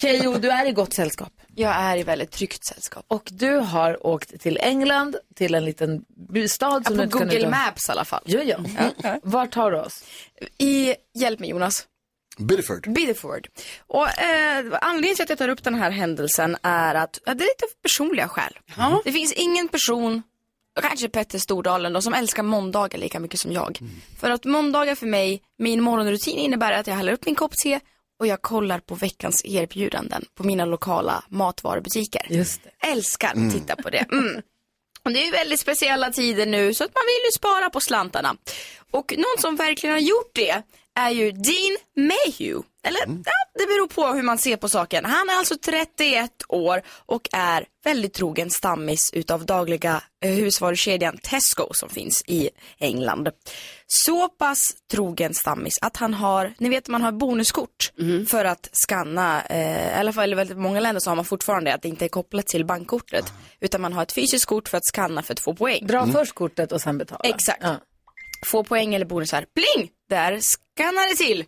[0.00, 1.32] Keyyo, du är i gott sällskap.
[1.54, 3.04] Jag är i väldigt tryggt sällskap.
[3.08, 6.04] Och du har åkt till England, till en liten
[6.48, 7.48] stad som Ja, på Google.
[7.48, 8.22] Maps i alla fall.
[8.26, 8.56] Jo, jo.
[9.02, 9.18] Ja.
[9.22, 10.04] Var tar du oss?
[10.58, 11.86] I, hjälp mig Jonas.
[12.38, 12.92] Biddeford.
[12.94, 13.48] Biddeford.
[13.86, 17.44] Och eh, anledningen till att jag tar upp den här händelsen är att ja, det
[17.44, 18.58] är lite personliga skäl.
[19.04, 20.22] Det finns ingen person,
[20.80, 23.78] kanske Petter Stordalen då, som älskar måndagar lika mycket som jag.
[24.20, 27.80] För att måndagar för mig, min morgonrutin innebär att jag häller upp min kopp te
[28.22, 32.26] och jag kollar på veckans erbjudanden på mina lokala matvarubutiker.
[32.28, 32.88] Just det.
[32.88, 34.06] Älskar att titta på det.
[34.12, 34.42] Mm.
[35.02, 37.80] Och det är ju väldigt speciella tider nu så att man vill ju spara på
[37.80, 38.36] slantarna.
[38.90, 40.62] Och någon som verkligen har gjort det
[40.94, 42.68] är ju Dean Mayhew.
[42.84, 45.04] Eller ja, det beror på hur man ser på saken.
[45.04, 51.68] Han är alltså 31 år och är väldigt trogen stammis utav dagliga eh, husvarukedjan Tesco
[51.70, 53.28] som finns i England.
[53.86, 54.58] Så pass
[54.90, 57.92] trogen stammis att han har, ni vet man har bonuskort
[58.28, 61.74] för att scanna, eh, i alla fall i väldigt många länder så har man fortfarande
[61.74, 63.32] att det inte är kopplat till bankkortet.
[63.60, 65.86] Utan man har ett fysiskt kort för att scanna för att få poäng.
[65.86, 67.20] Dra först kortet och sen betala.
[67.24, 67.64] Exakt.
[68.46, 69.46] Få poäng eller bonusar.
[69.54, 69.90] Pling!
[70.08, 71.44] Där skannar det till.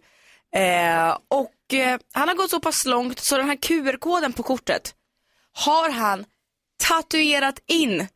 [0.56, 4.94] Eh, och eh, han har gått så pass långt så den här QR-koden på kortet
[5.52, 6.24] har han
[6.82, 8.06] tatuerat in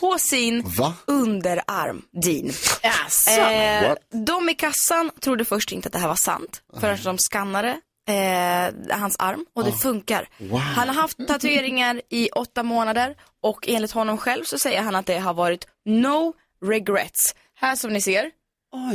[0.00, 0.94] på sin Va?
[1.06, 2.52] underarm, Dean.
[2.82, 3.30] Jaså?
[3.30, 3.94] Eh,
[4.26, 8.96] de i kassan trodde först inte att det här var sant förrän de skannade eh,
[8.98, 10.28] hans arm och det funkar.
[10.76, 15.06] Han har haft tatueringar i åtta månader och enligt honom själv så säger han att
[15.06, 16.34] det har varit no
[16.64, 17.34] regrets.
[17.60, 18.30] Här som ni ser,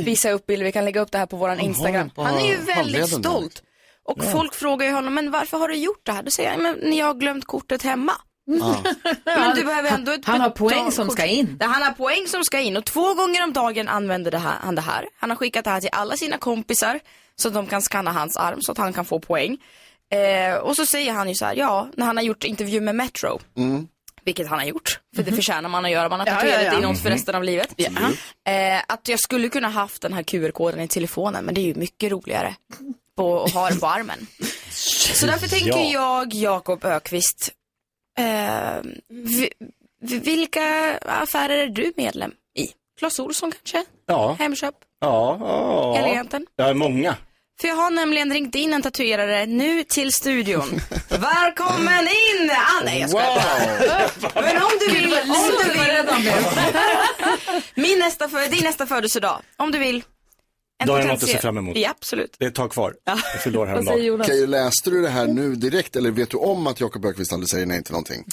[0.04, 2.10] visa upp bilder, vi kan lägga upp det här på våran Instagram.
[2.10, 3.62] på Han är ju väldigt stolt.
[4.04, 6.22] Och folk frågar ju honom, men varför har du gjort det här?
[6.22, 8.12] Då säger han, men jag har glömt kortet hemma.
[9.24, 11.56] Men du behöver ändå ett Han har poäng som ska in.
[11.60, 14.56] Ja, Han har poäng som ska in och två gånger om dagen använder det här,
[14.60, 15.08] han det här.
[15.18, 17.00] Han har skickat det här till alla sina kompisar
[17.36, 19.58] så att de kan scanna hans arm så att han kan få poäng.
[20.12, 22.94] Eh, och så säger han ju så här, ja, när han har gjort intervju med
[22.94, 23.40] Metro,
[24.24, 26.64] vilket han har gjort, för det förtjänar man att göra, man har Ja, ja, tatuerat
[26.64, 26.74] ja.
[26.76, 27.74] in något för resten av livet.
[28.46, 31.74] Eh, att jag skulle kunna haft den här QR-koden i telefonen, men det är ju
[31.74, 32.54] mycket roligare
[33.16, 34.26] på, att ha den på armen.
[35.14, 37.50] Så därför tänker jag, Jakob Ökvist,
[38.18, 38.24] eh,
[39.08, 39.50] vi,
[40.00, 42.68] vi- vilka affärer är du medlem i?
[42.98, 43.90] Clas Ohlson kanske?
[44.06, 44.36] Ja.
[44.38, 44.74] Hemköp?
[45.00, 45.98] Ja, ja.
[45.98, 46.46] Eleganten?
[46.56, 47.16] Jag är många.
[47.60, 50.80] För jag har nämligen ringt in en tatuerare nu till studion.
[51.08, 52.50] Välkommen in!
[52.50, 54.42] Ah, nej, jag skojar bara.
[54.42, 56.32] Men om du vill, om du vill.
[57.84, 60.04] Min nästa, för, din nästa födelsedag, om du vill.
[60.78, 61.76] En Då har jag något att se fram emot.
[61.76, 62.36] Ja, absolut.
[62.38, 62.94] Det är ett tag kvar.
[63.04, 64.04] Jag fyllde år Vad säger häromdagen.
[64.06, 64.28] Jonas?
[64.28, 67.48] Okej, läste du det här nu direkt eller vet du om att Jakob Ökvist aldrig
[67.50, 68.24] säger nej till någonting?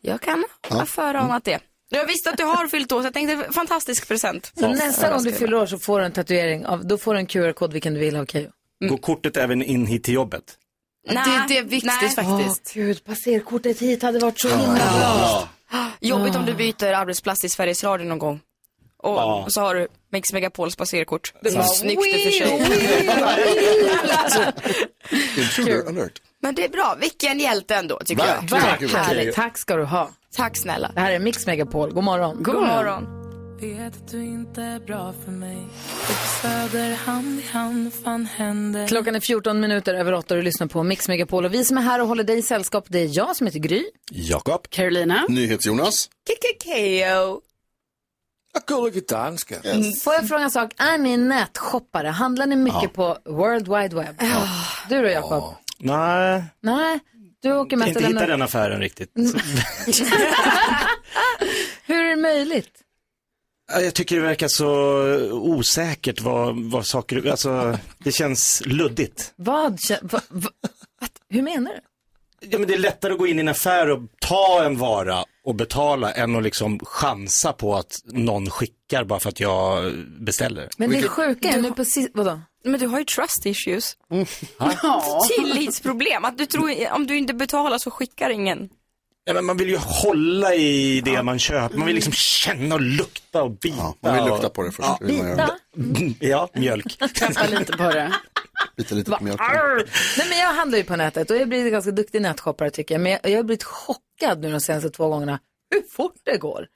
[0.00, 1.60] Jag kan ha föranat det.
[1.94, 4.52] Jag visste att du har fyllt år så jag tänkte fantastisk present.
[4.58, 7.20] Så nästa gång du fyller år så får du en tatuering av, då får du
[7.20, 8.50] en QR-kod vilken du vill ha, okej?
[8.88, 10.44] Går kortet även in hit till jobbet?
[11.10, 12.10] Nej, Det, det är viktigt nej.
[12.10, 12.72] faktiskt.
[12.76, 15.48] Åh gud, passerkortet hit hade varit så himla bra.
[16.00, 18.40] Jobbigt om du byter arbetsplats i Sveriges Radio någon gång.
[19.02, 19.46] Och Ja.
[19.48, 21.32] så har du Mix Megapols passerkort.
[21.42, 22.52] Det är snyggt i och för sig.
[25.42, 26.22] Intruder alert.
[26.42, 26.96] Men det är bra.
[27.00, 28.34] Vilken hjälte ändå, tycker jag.
[28.34, 28.68] Verkligen.
[28.68, 28.94] Verkligen.
[28.94, 30.10] Härligt, tack ska du ha.
[30.36, 30.90] Tack snälla.
[30.94, 32.42] Det här är Mix Megapol, god morgon.
[32.42, 33.18] God morgon.
[33.60, 35.68] Vet att du inte är bra för mig
[36.42, 40.66] söder hand i hand, fan händer Klockan är 14 minuter över 8 och du lyssnar
[40.66, 41.44] på Mix Megapol.
[41.44, 43.58] Och vi som är här och håller dig i sällskap, det är jag som heter
[43.58, 43.84] Gry.
[44.10, 44.66] Jakob.
[44.70, 45.24] Carolina.
[45.28, 46.08] NyhetsJonas.
[46.26, 47.40] KKKO.
[48.66, 49.54] Gullige danska.
[50.04, 50.72] Får jag fråga en sak?
[50.76, 52.08] Är ni nätshoppare?
[52.08, 54.20] Handlar ni mycket på World Wide Web?
[54.88, 55.54] Du då Jakob?
[55.82, 56.98] Nej, Nej,
[57.42, 58.26] du åker jag mest inte och hittat lämnar...
[58.28, 59.10] den affären riktigt.
[61.86, 62.70] Hur är det möjligt?
[63.72, 64.68] Ja, Jag tycker det verkar så
[65.32, 69.32] osäkert vad, vad saker, alltså det känns luddigt.
[69.36, 69.76] Vad?
[69.76, 70.50] kä- Va, va,
[71.28, 71.80] hur menar du?
[72.48, 75.24] Ja, men det är lättare att gå in i en affär och ta en vara
[75.44, 80.68] och betala än att liksom chansa på att någon skickar bara för att jag beställer.
[80.76, 82.10] Men det sjuka är nu på sist...
[82.14, 82.40] Vadå?
[82.64, 83.96] Men du har ju trust issues.
[84.58, 85.20] Ja.
[85.36, 86.24] Tillitsproblem.
[86.24, 88.68] Att du tror, om du inte betalar så skickar ingen.
[89.24, 91.76] Ja, men man vill ju hålla i det man köper.
[91.76, 93.94] Man vill liksom känna och lukta och bita.
[94.00, 94.28] man vill och...
[94.28, 94.88] lukta på det först.
[95.00, 95.50] Vill man göra.
[96.20, 96.98] Ja, mjölk.
[97.14, 98.12] Trampa lite på det.
[98.76, 99.46] Lite, lite på mjölken.
[100.18, 103.02] Nej, men jag handlar ju på nätet och jag blir ganska duktig nätshoppare tycker jag.
[103.02, 105.38] Men jag, jag har blivit chockad nu de senaste två gångerna
[105.70, 106.66] hur fort det går.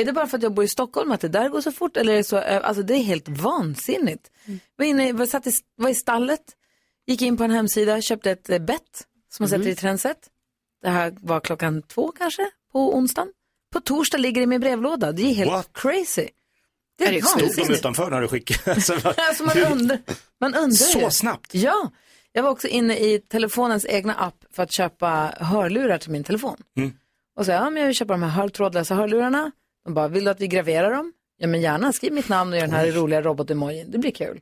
[0.00, 1.96] Är det bara för att jag bor i Stockholm att det där går så fort
[1.96, 4.30] eller är det så, ö- alltså det är helt vansinnigt.
[4.76, 6.40] Var, inne, var, satt i, var i stallet,
[7.06, 10.18] gick in på en hemsida, köpte ett eh, bett som man sätter i Trendset.
[10.82, 13.32] Det här var klockan två kanske på onsdagen.
[13.72, 15.12] På torsdag ligger det i min brevlåda.
[15.12, 15.68] Det är helt What?
[15.72, 16.28] crazy.
[16.98, 18.70] Det är, Stod de utanför när du skickade?
[18.74, 19.98] Alltså, Alltså man undrar,
[20.40, 21.10] man undrar Så ju.
[21.10, 21.54] snabbt?
[21.54, 21.90] Ja.
[22.32, 26.56] Jag var också inne i telefonens egna app för att köpa hörlurar till min telefon.
[26.76, 26.92] Mm.
[27.36, 29.52] Och så, ja men jag vill köpa de här hör, trådlösa hörlurarna.
[29.88, 31.12] De bara, vill du att vi graverar dem?
[31.38, 33.90] Ja men gärna, skriv mitt namn och gör den här roliga robotemojin.
[33.90, 34.40] Det blir kul.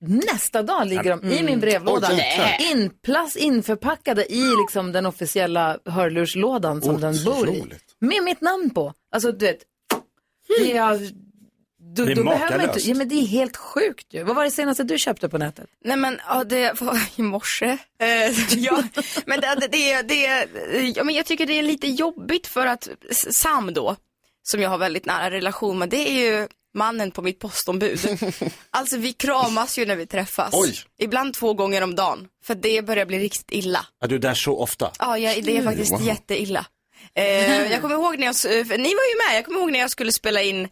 [0.00, 2.10] Nästa dag ligger de i min brevlåda,
[2.72, 7.64] inplast, införpackade i liksom den officiella hörlurslådan som den bor i.
[7.98, 8.92] Med mitt namn på.
[9.12, 9.58] Alltså du vet,
[10.58, 11.10] det är,
[11.94, 14.22] då, Det är behöver man inte, ja men det är helt sjukt ju.
[14.22, 15.66] Vad var det senaste du köpte på nätet?
[15.84, 17.78] Nej men ja, det var i morse.
[18.00, 18.82] Eh, ja,
[19.26, 20.48] men det, det, det, det,
[20.96, 22.88] ja, men jag tycker det är lite jobbigt för att
[23.30, 23.96] Sam då,
[24.46, 28.00] som jag har väldigt nära relation med, det är ju mannen på mitt postombud.
[28.70, 30.50] Alltså vi kramas ju när vi träffas.
[30.54, 30.74] Oj.
[30.98, 32.28] Ibland två gånger om dagen.
[32.44, 33.86] För det börjar bli riktigt illa.
[34.04, 34.90] Är du där så ofta?
[34.98, 36.02] Ja, jag, det är faktiskt Wow.
[36.06, 36.66] jätteilla.
[37.14, 38.34] Eh, jag kommer ihåg när jag,
[38.80, 40.68] ni var ju med, jag kommer ihåg när jag skulle spela in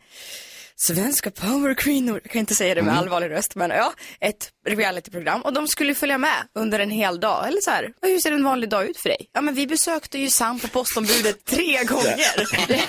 [0.87, 2.99] Svenska powerkvinnor, jag kan inte säga det med Mm.
[3.03, 7.49] allvarlig röst, men ja, ett realityprogram och de skulle följa med under en hel dag.
[7.49, 9.27] Eller så här, hur ser en vanlig dag ut för dig?
[9.33, 12.25] Ja men vi besökte ju Sam på postombudet tre gånger.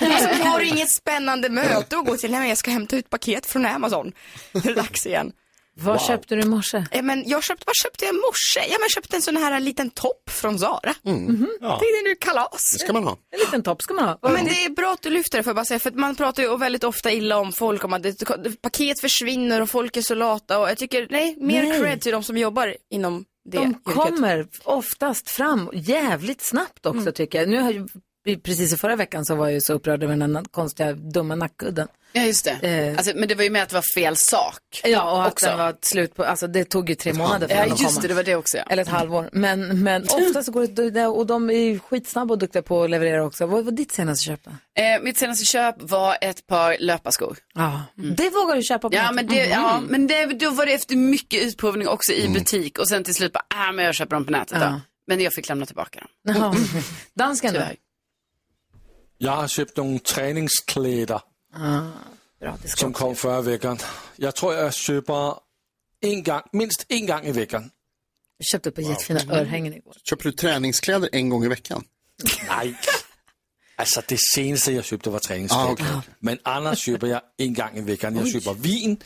[0.00, 3.46] alltså, har inget spännande möte att gå till, nej men jag ska hämta ut paket
[3.46, 4.12] från Amazon.
[4.52, 5.32] Det är dags igen.
[5.76, 6.84] Vad köpte du i morse?
[6.90, 8.60] Ja, men jag köpte, vad köpte jag i morse?
[8.60, 10.94] Ja, men jag köpte en sån här liten topp från Zara.
[11.02, 11.48] Mhm.
[11.60, 11.68] Ja.
[11.68, 12.70] Tänkte nu kalas.
[12.72, 13.10] Det ska man ha.
[13.32, 14.18] En liten topp ska man ha.
[14.22, 16.56] Men det är bra att du lyfter det för bara säga, för man pratar ju
[16.56, 18.16] väldigt ofta illa om folk om att det,
[18.62, 21.80] paket försvinner och folk är så lata och jag tycker, nej, mer Nej.
[21.80, 23.84] cred till de som jobbar inom det De yrket.
[23.84, 27.12] kommer oftast fram jävligt snabbt också Mm.
[27.12, 27.48] tycker jag.
[27.48, 27.72] Nu har
[28.44, 31.34] precis i förra veckan så var jag ju så upprörd över den här konstiga dumma
[31.34, 31.88] nackudden.
[32.16, 32.50] Ja, just det.
[32.68, 32.96] Eh.
[32.98, 34.58] Alltså, men det var ju med att det var fel sak.
[34.84, 35.46] Ja, och att också.
[35.46, 37.94] den var slut på, alltså det tog ju tre månader för Ja, den att just
[37.94, 38.02] komma.
[38.02, 38.56] det, det var det också.
[38.56, 38.62] Ja.
[38.70, 39.28] Eller ett halvår.
[39.32, 42.90] Men, men ofta så går det, och de är ju skitsnabba och duktiga på att
[42.90, 43.46] leverera också.
[43.46, 44.50] Vad var ditt senaste köp då?
[44.82, 47.38] Eh, mitt senaste köp var ett par löparskor.
[47.54, 47.82] Ja,
[48.16, 49.86] det vågar du köpa på Ja, men, det, ja, Mhm.
[49.90, 53.32] men det, då var det efter mycket utprovning också i butik och sen till slut
[53.32, 54.64] bara, ah, men jag köper dem på nätet då.
[54.64, 54.80] Ja.
[55.06, 56.34] Men jag fick lämna tillbaka dem.
[56.34, 56.54] Jaha.
[57.18, 57.60] Dansken då?
[59.24, 61.20] Jag har köpt några träningskläder
[61.54, 61.80] Ah,
[62.40, 63.78] bra, som kom förra veckan.
[64.16, 65.34] Jag tror jag köper
[66.00, 67.70] en gång, minst en gång i veckan.
[68.38, 69.96] Jag köpte ett par jättefina örhängen igår.
[70.04, 71.84] Köper du träningskläder en gång i veckan?
[72.48, 72.76] Nej.
[73.76, 75.66] Alltså det senaste jag köpte var träningskläder.
[75.68, 75.86] Ah, okej.
[76.20, 78.16] Men annars köper jag en gång i veckan.
[78.16, 78.96] Jag köper vin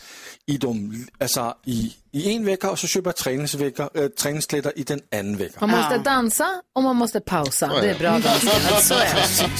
[0.46, 4.82] i, de, alltså i, i en vecka och så köper jag träningsvecka, äh, träningskläder i
[4.82, 5.70] den andra veckan.
[5.70, 7.80] Man måste dansa och man måste pausa.
[7.80, 8.80] Det är bra dansken.
[8.80, 9.52] Så är det.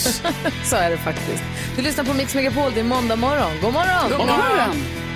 [0.71, 1.43] Så är det faktiskt.
[1.77, 3.53] Du lyssnar på Mix Megapol, det är måndag morgon.
[3.63, 4.11] God morgon!
[4.11, 5.08] God morgon!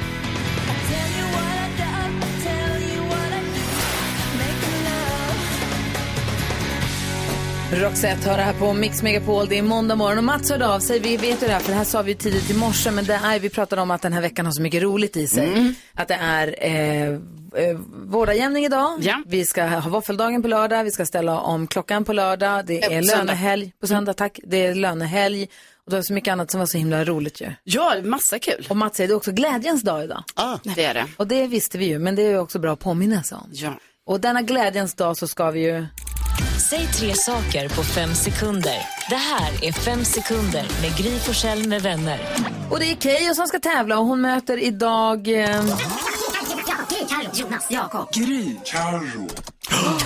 [7.73, 9.49] Roxette hör det här på Mix Megapol.
[9.49, 10.99] Det är måndag morgon och Mats hörde av sig.
[11.01, 13.15] Vi vet ju det här, för det här sa vi tidigt i morse, men det
[13.25, 15.47] är, vi pratade om att den här veckan har så mycket roligt i sig.
[15.49, 15.75] Mm.
[15.95, 18.99] Att det är eh, eh, vårdagjämning idag.
[19.01, 19.23] Ja.
[19.27, 20.85] Vi ska ha våffeldagen på lördag.
[20.85, 22.67] Vi ska ställa om klockan på lördag.
[22.67, 23.25] Det Eh, är på söndag.
[23.25, 24.39] lönehelg på söndag, tack.
[24.45, 25.49] Det är lönehelg.
[25.85, 27.47] Och det var så mycket annat som var så himla roligt ju.
[27.65, 28.67] Ja, massa kul.
[28.71, 30.25] Och Mats säger det är också glädjens dag idag.
[30.35, 30.59] Ah.
[30.77, 31.07] Det är det.
[31.17, 33.49] Och det visste vi ju, men det är också bra att påminna sig om.
[33.53, 33.73] Ja.
[34.07, 35.87] Och denna glädjens dag så ska vi ju...
[36.73, 38.77] Säg tre saker på fem sekunder.
[39.09, 42.21] Det här är Fem sekunder med Gry Forssell med vänner.
[42.71, 45.29] Och det är Keyyo som ska tävla och hon möter idag...
[45.29, 45.65] Eh...
[47.35, 48.13] Jonas, Jakob.
[48.13, 48.57] Gry.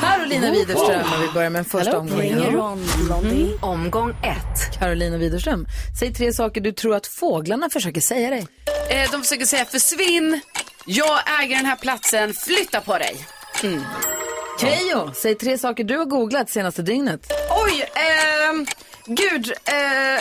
[0.01, 2.39] Carolina Widerström och vi börjar med en första omgången.
[2.39, 3.59] Mm.
[3.61, 4.79] Omgång ett.
[4.79, 5.67] Carolina Widerström,
[6.01, 8.47] säg tre saker du tror att fåglarna försöker säga dig.
[8.91, 10.41] Eh, de försöker säga försvinn,
[10.85, 13.17] jag äger den här platsen, flytta på dig.
[13.63, 13.83] Mm.
[14.61, 17.27] Keyyo, säg tre saker du har googlat senaste dygnet.
[17.51, 18.67] Oj, ehm,
[19.07, 19.53] gud.
[19.65, 20.21] Eh, ah,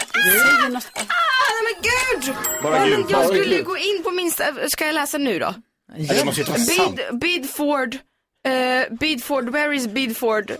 [1.52, 2.36] nej men gud!
[2.64, 3.66] Bara Nej, gud, jag bara skulle ju gud.
[3.66, 4.32] gå in på min...
[4.32, 5.54] sta- Ska jag läsa nu då?
[5.98, 6.96] Det måste ju vara sant.
[7.12, 10.52] Bid, Bidford, uh, Bidford, where is Bidford?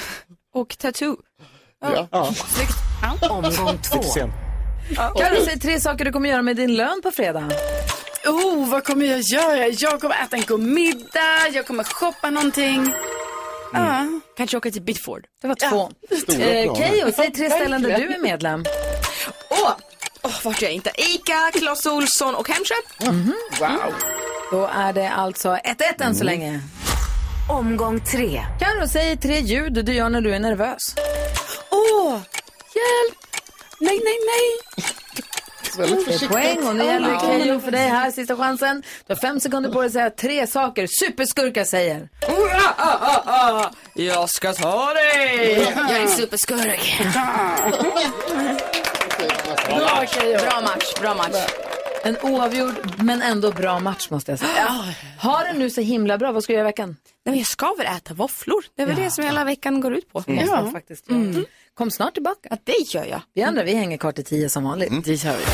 [0.54, 1.16] Och tattoo.
[1.82, 2.08] Ja.
[2.12, 2.32] Ja.
[3.30, 4.02] Omgång två.
[4.96, 7.48] Carro, säg tre saker du kommer göra med din lön på fredag.
[8.26, 9.66] oh, vad kommer jag göra?
[9.68, 12.94] Jag kommer äta en god middag, jag kommer shoppa någonting.
[13.74, 14.06] Ja.
[14.36, 15.26] Kanske åka till Bitford.
[15.42, 15.90] Det var två.
[16.32, 18.64] Eh, Keyyo, säg tre ställen där du är medlem.
[19.50, 19.72] Åh,
[20.22, 20.90] oh, vart är jag inte?
[20.96, 22.84] Ica, Clas Ohlson och Hemköp.
[23.60, 23.94] Wow.
[24.50, 26.60] Då är det alltså 1-1 än så länge.
[27.50, 28.44] Omgång tre.
[28.60, 30.94] Carro, säg tre ljud du gör när du är nervös.
[31.70, 32.12] Åh,
[32.74, 33.18] hjälp!
[33.80, 34.84] Nej, nej, nej.
[35.76, 38.82] Det är poäng och nu gäller det Keyyo för dig här, sista chansen.
[39.06, 42.08] Du har fem sekunder på dig att säga tre saker superskurkar säger.
[43.94, 45.52] Jag ska ta dig!
[45.76, 47.00] Jag är superskurk.
[49.68, 50.38] Bra, Keyyo.
[50.38, 51.36] Bra match, bra match.
[52.04, 54.68] En oavgjord men ändå bra match måste jag säga.
[55.18, 56.96] Har du nu så himla bra, vad ska du göra i veckan?
[57.26, 58.64] Nej, men jag ska väl äta våfflor.
[58.76, 59.04] Det är väl Ja.
[59.04, 60.24] det som hela veckan går ut på.
[60.26, 60.46] Mm.
[60.46, 61.08] Ja, faktiskt.
[61.10, 61.44] Mm.
[61.74, 62.48] Kom snart tillbaka.
[62.50, 63.20] Ja, det gör jag.
[63.34, 65.04] Vi andra vi hänger kvar till tio som vanligt.
[65.04, 65.44] Det gör vi.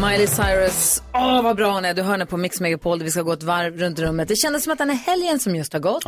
[0.00, 1.94] Miley Cyrus, åh vad bra hon är.
[1.94, 4.28] Du hör henne på Mix Megapol där vi ska gå ett varv runt rummet.
[4.28, 6.04] Det kändes som att den här helgen som just har gått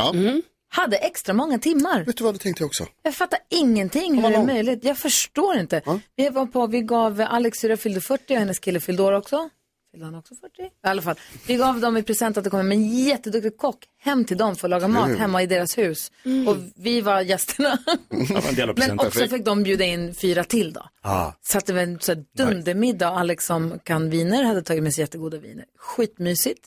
[0.68, 2.04] hade extra många timmar.
[2.04, 2.86] Vet du vad, det tänkte jag också.
[3.02, 4.84] Jag fattar ingenting hur det är möjligt.
[4.84, 5.82] Jag förstår inte.
[6.16, 9.48] Vi var på, vi gav Alex syra fyllde 40 och hennes kille fyllde år också.
[9.94, 10.62] Fyllde han också 40?
[10.62, 11.16] I alla fall.
[11.46, 14.56] Vi gav dem i present att det kommer med en jätteduktig kock hem till dem
[14.56, 15.18] för att laga mat Kul.
[15.18, 16.12] hemma i deras hus.
[16.48, 17.78] Och vi var gästerna.
[18.76, 20.88] Men också fick de bjuda in fyra till då.
[21.00, 21.32] Ah.
[21.42, 23.08] Så att det var en så här dundermiddag.
[23.08, 25.64] Alex som kan viner hade tagit med sig jättegoda viner.
[25.78, 26.64] Skitmysigt.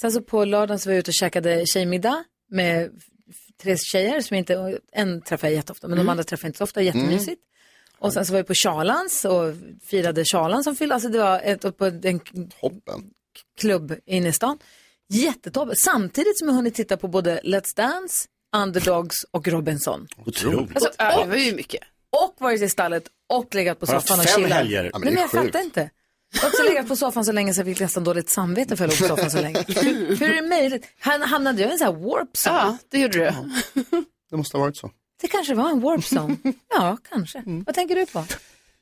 [0.00, 2.90] Sen så på lördagen så var jag ute och käkade tjejmiddag med
[3.62, 6.08] tre tjejer som inte, en träffar jag jätteofta, men de Mm.
[6.10, 7.42] andra träffar jag inte så ofta, jättemysigt.
[8.00, 9.54] Och sen så var jag på Charlans och
[9.86, 12.20] firade Charlans som fyllde, alltså det var ett, på en
[13.60, 14.58] klubb inne i stan.
[15.12, 15.76] Jättetoppen.
[15.76, 20.06] Samtidigt som jag hunnit titta på både Let's Dance, Underdogs och Robinson.
[20.26, 20.76] Otroligt.
[20.76, 21.80] Alltså, det var ju mycket.
[22.24, 24.58] och varit i stallet och legat på Har soffan och fem chillat.
[24.58, 24.90] helger?
[24.92, 25.44] Ja, men Nej, det är men jag sjukt.
[25.52, 25.90] fattar inte.
[26.34, 28.84] Jag har också legat på soffan så länge så jag fick nästan dåligt samvete för
[28.84, 29.64] att jag låg på soffan så länge.
[29.68, 30.86] Hur, hur är det möjligt?
[30.98, 32.56] Han, hamnade jag i en sån här warp zone?
[32.56, 33.32] Ja, det gjorde du.
[34.30, 34.90] Det måste ha varit så.
[35.20, 36.36] Det kanske var en warp zone.
[36.68, 37.42] Ja, kanske.
[37.66, 38.24] Vad tänker du på?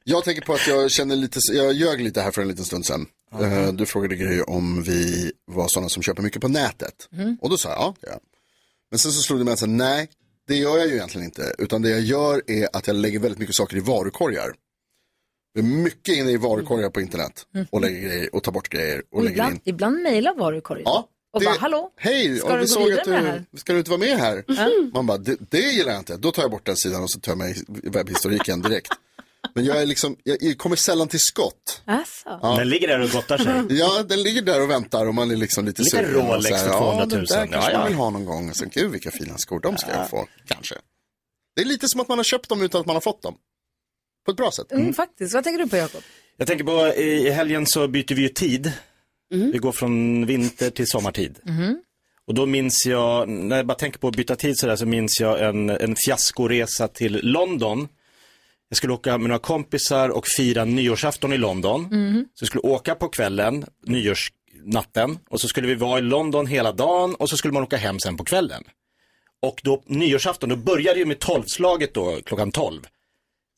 [0.04, 2.86] Jag tänker på att jag känner lite, jag ljög lite här för en liten stund
[2.86, 3.06] sedan.
[3.40, 7.08] Eh, Du frågade Gry om vi var sådana som köper mycket på nätet.
[7.12, 7.36] Mm.
[7.40, 8.20] Och då sa jag, ja, det gör jag.
[8.90, 10.08] Men sen så slog det mig att säga, nej,
[10.48, 11.54] det gör jag ju egentligen inte.
[11.58, 14.54] Utan det jag gör är att jag lägger väldigt mycket saker i varukorgar.
[15.54, 17.46] Det är mycket inne i varukorgar på internet.
[17.70, 19.60] Och lägger grejer och tar bort grejer och, Och lägger ibland, in.
[19.64, 20.82] ibland mejlar varukorgen.
[20.84, 21.90] Ja, och det- bara, hallå?
[21.96, 23.44] Hej, Ska och du vi såg att med det här?
[23.50, 24.44] du, ska du inte vara med här?
[24.46, 24.68] Ja.
[24.94, 26.16] Man bara, det, det gillar jag inte.
[26.16, 28.88] Då tar jag bort den sidan och så tömmer jag webbhistoriken direkt.
[29.54, 31.82] Men jag är liksom, jag, kommer sällan till skott.
[31.84, 32.38] Alltså.
[32.42, 32.54] Ja.
[32.58, 33.54] Den ligger där och gottar sig.
[33.78, 36.16] Ja, den ligger där och väntar och man är liksom lite Lite sugen.
[36.16, 37.10] och Rolex för 200 000.
[37.10, 37.78] Ja, den där kanske Ja, ja.
[37.78, 38.50] man vill ha någon gång.
[38.50, 40.28] Och sen, gud vilka fina skor, de ska jag få.
[40.48, 40.74] Kanske.
[41.56, 43.34] Det är lite som att man har köpt dem utan att man har fått dem.
[44.24, 44.72] På ett bra sätt.
[44.72, 45.34] Mm, faktiskt.
[45.34, 46.02] Vad tänker du på, Jakob?
[46.36, 48.72] Jag tänker på, i helgen så byter vi ju tid.
[49.30, 51.38] Vi går från vinter till sommartid.
[51.44, 51.82] Mhm.
[52.26, 55.20] Och då minns jag, när jag bara tänker på att byta tid sådär, så minns
[55.20, 57.88] jag en, en fiaskoresa till London.
[58.68, 61.82] Jag skulle åka med några kompisar och fira nyårsafton i London.
[61.82, 62.28] Mhm.
[62.34, 66.72] Så vi skulle åka på kvällen, nyårsnatten, och så skulle vi vara i London hela
[66.72, 68.64] dagen och så skulle man åka hem sen på kvällen.
[69.42, 72.80] Och då nyårsafton, då började ju med tolvslaget då, klockan tolv.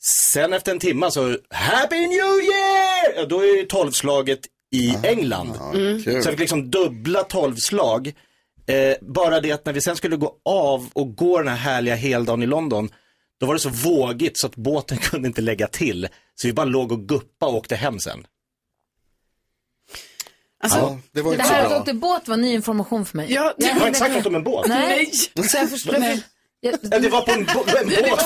[0.02, 3.16] Sen efter en timme så, Happy New Year!
[3.16, 4.40] Ja, då är ju tolvslaget
[4.70, 5.58] i England.
[5.74, 6.02] Mm.
[6.02, 8.12] Så jag fick liksom dubbla tolvslag.
[8.66, 11.94] Eh, bara det att när vi sen skulle gå av och gå den här härliga
[11.94, 12.90] heldagen i London,
[13.40, 16.08] då var det så vågigt så att båten kunde inte lägga till.
[16.34, 18.26] Så vi bara låg och guppa och åkte hem sen.
[20.62, 23.32] Alltså, ja, det var Det här att åkte båt var ny information för mig.
[23.32, 24.68] Ja, Jag har inte sagt något om en båt.
[24.68, 25.92] Nej, så jag förstår.
[26.60, 28.22] Ja, Det var på en, bo- en båt.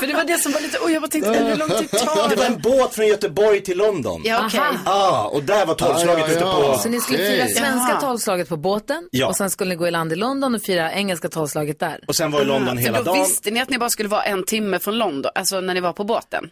[0.00, 2.28] För det var det som var lite, oj jag bara tänkte, hur lång tid tar
[2.28, 2.54] Det var det?
[2.54, 4.22] en båt från Göteborg till London.
[4.24, 4.36] Ja.
[4.36, 4.72] Aha.
[4.84, 6.78] Ah, och där var tolvslaget Ja, ja, ute på...
[6.78, 7.54] Så ni skulle fira Okej.
[7.54, 9.26] svenska tolvslaget på båten Ja.
[9.26, 12.00] och sen skulle ni gå i land i London och fira engelska tolvslaget där.
[12.08, 13.22] Och sen var i London hela För då dagen.
[13.22, 15.92] visste ni att ni bara skulle vara en timme från London, alltså när ni var
[15.92, 16.44] på båten?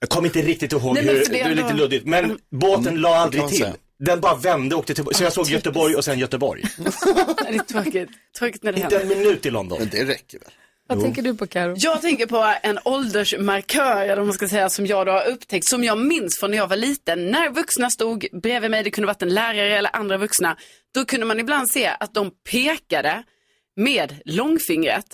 [0.00, 2.06] Jag kommer inte riktigt ihåg Nej, hur, det det är lite luddigt.
[2.06, 3.66] Men båten la aldrig till.
[3.98, 6.62] Den bara vände och åkte till, så jag såg Göteborg och sen Göteborg.
[6.78, 9.14] Det är tråkigt, tråkigt när det Inte händer.
[9.14, 9.78] en minut i London.
[9.78, 10.50] Men det räcker väl?
[10.88, 11.74] Vad tänker du på Karo?
[11.78, 15.68] Jag tänker på en åldersmarkör, eller vad man ska säga, som jag då har upptäckt,
[15.68, 17.26] som jag minns från när jag var liten.
[17.30, 20.56] När vuxna stod bredvid mig, det kunde varit en lärare eller andra vuxna,
[20.94, 23.22] då kunde man ibland se att de pekade
[23.76, 25.06] med långfingret.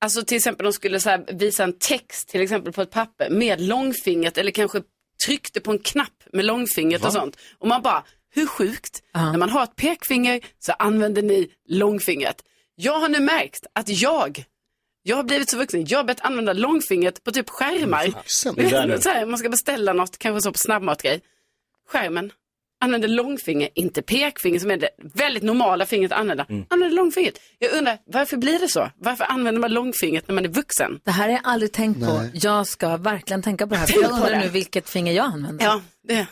[0.00, 3.30] Alltså till exempel de skulle så här visa en text till exempel på ett papper
[3.30, 4.82] med långfingret eller kanske
[5.26, 7.36] tryckte på en knapp med långfingret och sånt.
[7.58, 8.04] Och man bara,
[8.34, 9.02] hur sjukt?
[9.14, 12.36] När man har ett pekfinger så använder ni långfingret.
[12.74, 14.44] Jag har nu märkt att jag
[15.06, 15.84] jag har blivit så vuxen.
[15.88, 18.06] Jag har börjat använda långfingret på typ skärmar.
[18.06, 19.02] Vuxen?
[19.02, 21.20] Så här, man ska beställa något, kanske så på snabbmatgrej.
[21.88, 22.32] skärmen.
[22.80, 26.46] Använder långfinger, inte pekfinger som är det väldigt normala fingret att använda.
[26.48, 27.40] Använder långfingret.
[27.58, 28.90] Jag undrar, varför blir det så?
[28.96, 31.00] Varför använder man långfingret när man är vuxen?
[31.04, 32.28] Det här har jag aldrig tänkt på.
[32.32, 33.86] Jag ska verkligen tänka på det här.
[33.86, 35.64] För Tänk jag undrar nu vilket finger jag använder.
[35.64, 36.26] Ja, det,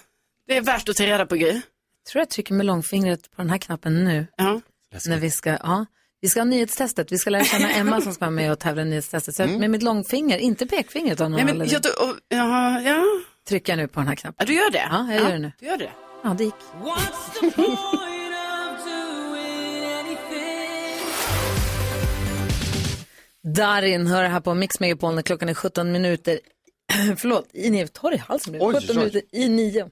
[0.47, 1.61] det är värt att ta reda på Gry.
[2.05, 4.27] Jag tror jag trycker med långfingret på den här knappen nu.
[4.37, 4.61] Ja.
[5.07, 5.87] När vi ska, ja.
[6.21, 7.13] Vi ska ha nyhetstestet.
[7.13, 9.37] Vi ska lära känna Emma som ska vara med och tävla i nyhetstestet.
[9.37, 13.05] Så med mitt långfinger, inte pekfingret av någon Nej, men jag, och, ja, ja.
[13.49, 14.37] trycker jag nu på den här knappen.
[14.39, 14.89] ja, du gör det?
[14.91, 15.53] Ja, jag gör det nu.
[15.59, 15.91] Du gör det.
[16.25, 16.55] Ja, det gick.
[23.57, 26.41] Darin hör här på Mix Megapol när klockan är 17 minuter.
[27.17, 28.59] Förlåt, i nio, torr i halsen nu.
[28.63, 28.97] Oj, 17 oj.
[28.97, 29.91] minuter i nio.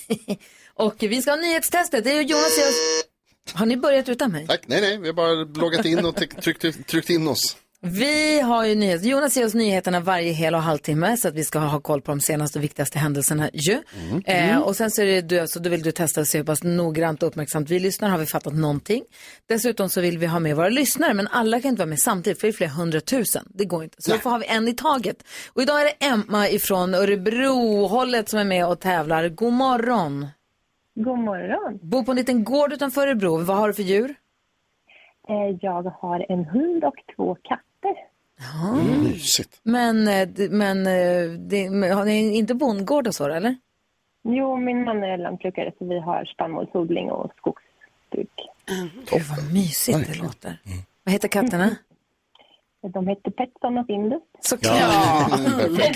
[0.74, 2.04] och vi ska ha nyhetstestet.
[2.04, 3.58] Det är Jonas och jag.
[3.58, 4.46] Har ni börjat utan mig?
[4.46, 7.56] Tack, nej nej, vi har bara loggat in och tryckt, tryckt in oss.
[7.84, 9.06] Vi har ju nyheter.
[9.08, 12.10] Jonas ger oss nyheterna varje hel och halvtimme så att vi ska ha koll på
[12.12, 13.78] de senaste och viktigaste händelserna ju.
[14.24, 16.44] Eh, och sen så är det du, så då vill du testa och se hur
[16.44, 18.08] pass noggrant och uppmärksamt vi lyssnar.
[18.08, 19.02] Har vi fattat någonting?
[19.48, 22.40] Dessutom så vill vi ha med våra lyssnare, men alla kan inte vara med samtidigt
[22.40, 23.44] för det är flera hundratusen.
[23.48, 23.96] Det går inte.
[23.98, 25.16] Så då får har vi en i taget.
[25.52, 29.28] Och idag är det Emma ifrån Örebro-hållet som är med och tävlar.
[29.28, 30.26] God morgon.
[30.94, 31.78] God morgon.
[31.82, 33.38] Bor på en liten gård utanför Örebro.
[33.38, 34.14] Vad har du för djur?
[35.28, 37.66] Eh, Jag har en hund och två katter.
[38.42, 38.74] Ja.
[38.74, 39.60] Mysigt.
[39.62, 43.56] Men, eh, men, eh, det, har ni inte bondgård och så eller?
[44.24, 48.30] Jo, min man är lantbrukare så vi har spannmålsodling och skogsbruk.
[49.10, 50.58] Gud vad mysigt det låter.
[51.04, 51.76] Vad heter katterna?
[52.88, 54.22] De heter Petson och Findus.
[54.40, 54.76] Såklart.
[54.80, 55.28] Ja.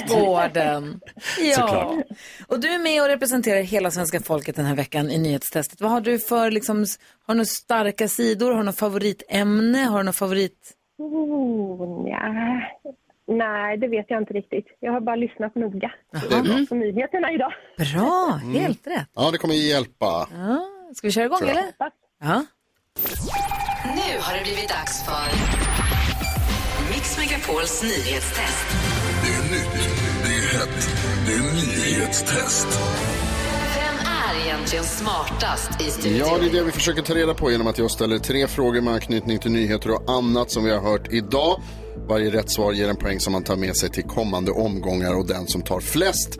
[0.09, 1.01] Gården.
[1.41, 1.55] Ja.
[1.55, 2.05] Såklart.
[2.49, 5.81] Och du är med och representerar hela svenska folket den här veckan i nyhetstestet.
[5.81, 6.87] Vad har du för, liksom,
[7.27, 8.51] har du några starka sidor?
[8.51, 9.79] Har du något favoritämne?
[9.79, 10.76] Har du något favorit?
[10.99, 12.61] Oh, ja.
[13.29, 14.67] Nej, det vet jag inte riktigt.
[14.81, 16.67] Jag har bara lyssnat noga Det är bra.
[16.69, 17.53] på nyheterna idag.
[17.79, 18.55] Bra, Mm.
[18.61, 19.09] helt rätt.
[19.15, 20.29] Ja, det kommer hjälpa.
[20.37, 20.67] Ja.
[20.95, 21.65] Ska vi köra igång eller?
[22.21, 22.45] Ja.
[23.85, 25.27] Nu har det blivit dags för
[26.93, 28.67] Mix Megapols nyhetstest.
[29.23, 29.75] Det är nytt,
[30.25, 30.89] det är hett,
[31.27, 32.69] det är nyhetstest.
[34.37, 36.19] Är egentligen smartast i studion?
[36.19, 38.81] Ja, det är det vi försöker ta reda på genom att jag ställer tre frågor
[38.81, 41.61] med anknytning till nyheter och annat som vi har hört idag.
[42.09, 45.27] Varje rätt svar ger en poäng som man tar med sig till kommande omgångar och
[45.27, 46.39] den som tar flest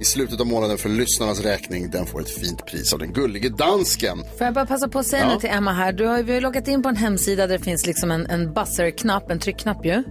[0.00, 3.48] i slutet av månaden för lyssnarnas räkning, den får ett fint pris av den gullige
[3.48, 4.18] dansken.
[4.38, 5.34] Får jag bara passa på att säga Ja.
[5.34, 5.92] nu till Emma här.
[5.92, 8.54] Du har, vi har loggat in på en hemsida där det finns liksom en, en
[8.54, 10.02] buzzer-knapp, en tryckknapp ju.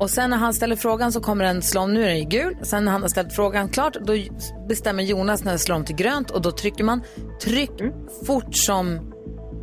[0.00, 2.24] Och sen när han ställer frågan så kommer den slå om, nu är den ju
[2.24, 2.56] gul.
[2.62, 4.12] Sen när han har ställt frågan klart, då
[4.68, 7.02] bestämmer Jonas när den slår om till grönt och då trycker man
[7.42, 7.70] tryck
[8.26, 9.12] fort som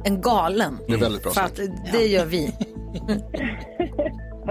[0.06, 0.78] en galen.
[0.88, 1.60] Det är väldigt bra För att
[1.92, 2.48] det gör vi.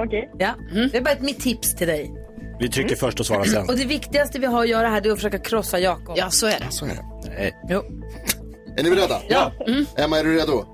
[0.06, 0.30] Okej.
[0.38, 0.54] Ja,
[0.92, 2.12] det är bara ett mitt tips till dig.
[2.60, 3.68] Vi trycker först och svarar sen.
[3.68, 6.14] Och det viktigaste vi har att göra här det är att försöka krossa Jakob.
[6.18, 6.66] Ja, så är det.
[6.70, 7.04] Så är det.
[7.38, 7.54] Nej.
[7.68, 7.82] Jo.
[8.76, 9.20] Är ni beredda?
[9.28, 9.52] Ja.
[9.96, 10.64] Emma, är du redo?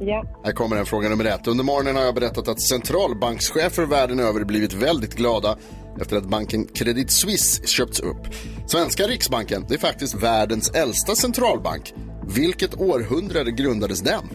[0.00, 0.24] Ja.
[0.44, 1.46] Här kommer en fråga nummer ett.
[1.46, 5.56] Under morgonen har jag berättat att centralbankschefer världen över blivit väldigt glada
[6.00, 8.26] efter att banken Credit Suisse köpts upp.
[8.66, 11.94] Svenska Riksbanken, det är faktiskt världens äldsta centralbank.
[12.26, 14.28] Vilket århundrade grundades den?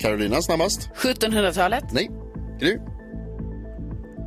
[0.00, 0.90] Carolina snabbast.
[0.96, 1.84] 1700-talet.
[1.92, 2.10] Nej.
[2.60, 2.78] Gry.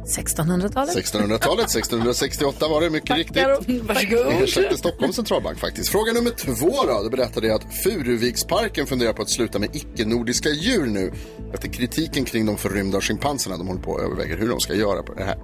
[0.06, 0.96] 1600-talet.
[0.96, 3.44] 1600-talet, 1668 var det mycket riktigt.
[3.84, 4.44] Varsågod.
[4.44, 5.90] Ersatte Stockholms centralbank faktiskt.
[5.90, 7.04] Fråga nummer två då.
[7.04, 11.12] Då berättade jag att Furuviksparken funderar på att sluta med icke-nordiska djur nu.
[11.54, 13.58] Efter kritiken kring de förrymda schimpanserna.
[13.58, 15.38] De håller på och överväger hur de ska göra på det här.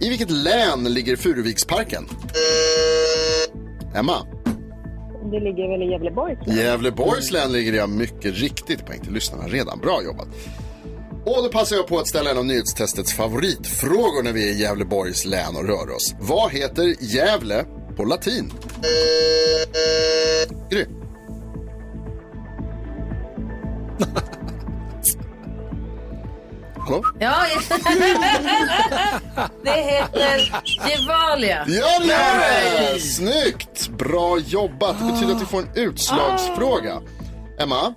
[0.00, 2.08] I vilket län ligger Furuviksparken?
[3.94, 4.26] Emma?
[5.30, 6.36] Det ligger väl i Gävleborg.
[6.46, 8.86] Gävleborgs län ligger det mycket riktigt.
[8.86, 9.78] Poäng till lyssnarna redan.
[9.78, 10.28] Bra jobbat.
[11.24, 14.60] Och då passar jag på att ställa en av nyhetstestets favoritfrågor när vi är i
[14.60, 16.14] Gävleborgs län och rör oss.
[16.20, 17.64] Vad heter Gävle
[17.96, 18.52] på latin?
[20.70, 20.86] Gry.
[26.78, 27.04] Hallå?
[27.20, 27.34] Ja,
[29.64, 31.64] det heter Gevalia.
[31.64, 33.00] Det!
[33.00, 33.88] Snyggt!
[33.88, 34.96] Bra jobbat.
[34.98, 37.00] Det betyder att vi får en utslagsfråga.
[37.58, 37.94] Emma?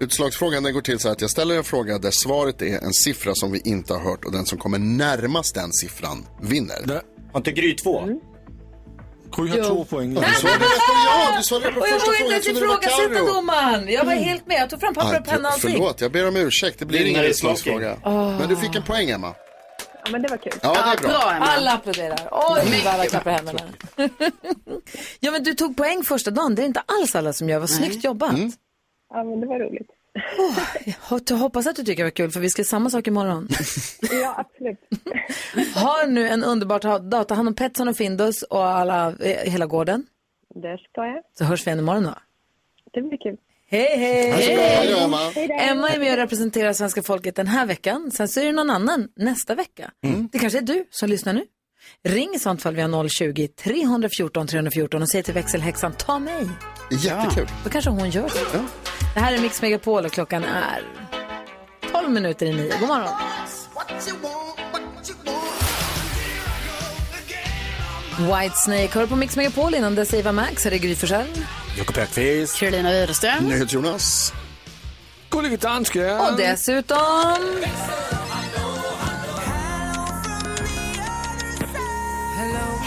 [0.00, 2.92] Utslagsfrågan den går till så här att jag ställer en fråga där svaret är en
[2.92, 7.02] siffra som vi inte har hört och den som kommer närmast den siffran vinner.
[7.32, 8.02] Har inte Gry två?
[9.36, 10.14] Gry har två poäng.
[10.14, 12.34] Ja, du svarade rätt på ja, du svarade på Och jag första frågan.
[12.36, 13.88] inte Jag trodde det var ifrågasätta domaren.
[13.88, 14.56] Jag var helt med.
[14.60, 15.72] Jag tog fram papper och penna och allting.
[15.72, 16.78] Förlåt, jag ber om ursäkt.
[16.78, 17.96] Det blir ingen utslagsfråga.
[18.04, 18.38] Åh.
[18.38, 19.34] Men du fick en poäng, Emma.
[20.04, 20.52] Ja, men det var kul.
[20.62, 21.22] Ja, det är bra.
[21.40, 22.28] Alla applåderar.
[22.32, 23.60] Oj, vad alla klappar händerna.
[25.20, 26.54] ja, men du tog poäng första dagen.
[26.54, 27.58] Det är inte alls alla som gör.
[27.58, 28.32] Vad snyggt jobbat.
[28.32, 28.52] Mm.
[29.10, 29.90] Ja, men det var roligt.
[31.28, 33.48] Jag hoppas att du tycker det var kul för vi ska samma sak imorgon.
[34.22, 34.78] Ja, absolut.
[35.74, 37.28] Ha nu en underbar dag.
[37.28, 40.06] Ta hand om Petson och Findus och alla, eh, hela gården.
[40.54, 41.22] Det ska jag.
[41.38, 42.14] Så hörs vi igen imorgon då.
[42.92, 43.36] Det blir kul.
[43.68, 44.30] Hej, hej!
[44.30, 45.16] Hej Emma.
[45.34, 45.54] Hej då.
[45.54, 48.10] Emma är med och representerar svenska folket den här veckan.
[48.10, 49.90] Sen så är det någon annan nästa vecka.
[50.32, 51.44] Det kanske är du som lyssnar nu.
[52.08, 56.48] Ring i sånt fall via 020-314 314 och säg till växelhäxan ta mig.
[56.90, 57.48] Jättekul.
[57.64, 58.64] Då kanske hon gör det.
[59.14, 60.82] Det här är Mix Megapol och klockan är
[61.92, 62.78] 12 minuter i nio.
[62.80, 63.08] God morgon.
[68.18, 70.64] Whitesnake hör på Mix Megapol innan dess Eva Max.
[70.64, 71.26] Här är Gry Forssell.
[71.78, 72.58] Jakob Öqvist.
[72.58, 73.64] Carolina Widerström.
[73.68, 74.32] Jonas.
[75.30, 76.20] Gullige dansken.
[76.20, 77.36] Och dessutom...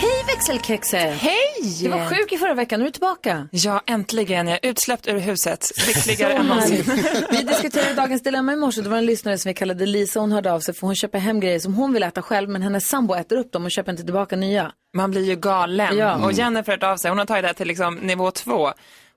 [0.01, 1.13] Hej växelkexet!
[1.21, 1.77] Hej!
[1.81, 3.47] Du var sjuk i förra veckan, nu är du tillbaka.
[3.51, 4.47] Ja, äntligen.
[4.47, 5.71] Jag är utsläppt ur huset.
[5.87, 6.83] Lyckligare än någonsin.
[7.31, 8.81] Vi diskuterade dagens dilemma i morse.
[8.81, 10.19] Det var en lyssnare som vi kallade Lisa.
[10.19, 12.61] Hon hörde av sig för hon köper hem grejer som hon vill äta själv men
[12.61, 14.71] hennes sambo äter upp dem och köper inte tillbaka nya.
[14.93, 15.97] Man blir ju galen.
[15.97, 16.25] Ja.
[16.25, 17.09] Och Jennifer hört av sig.
[17.11, 18.69] Hon har tagit det här till liksom nivå två.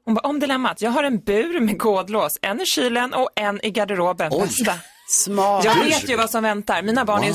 [0.04, 0.82] Hon bara, om dilemmat.
[0.82, 2.38] Jag har en bur med kodlås.
[2.42, 4.30] En i kylen och en i garderoben.
[4.30, 4.74] Bästa.
[5.08, 5.64] Smart.
[5.64, 6.82] Jag vet ju vad som väntar.
[6.82, 7.34] Mina barn är ju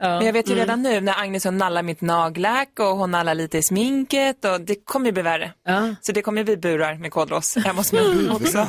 [0.00, 0.08] Små.
[0.08, 0.62] Men jag vet ju Mm.
[0.62, 4.60] redan nu när Agnes hon nallar mitt nagellack och hon nallar lite i sminket och
[4.60, 5.52] det kommer ju bli värre.
[6.00, 8.66] Så det kommer bli burar med kodlås hemma hos mig också.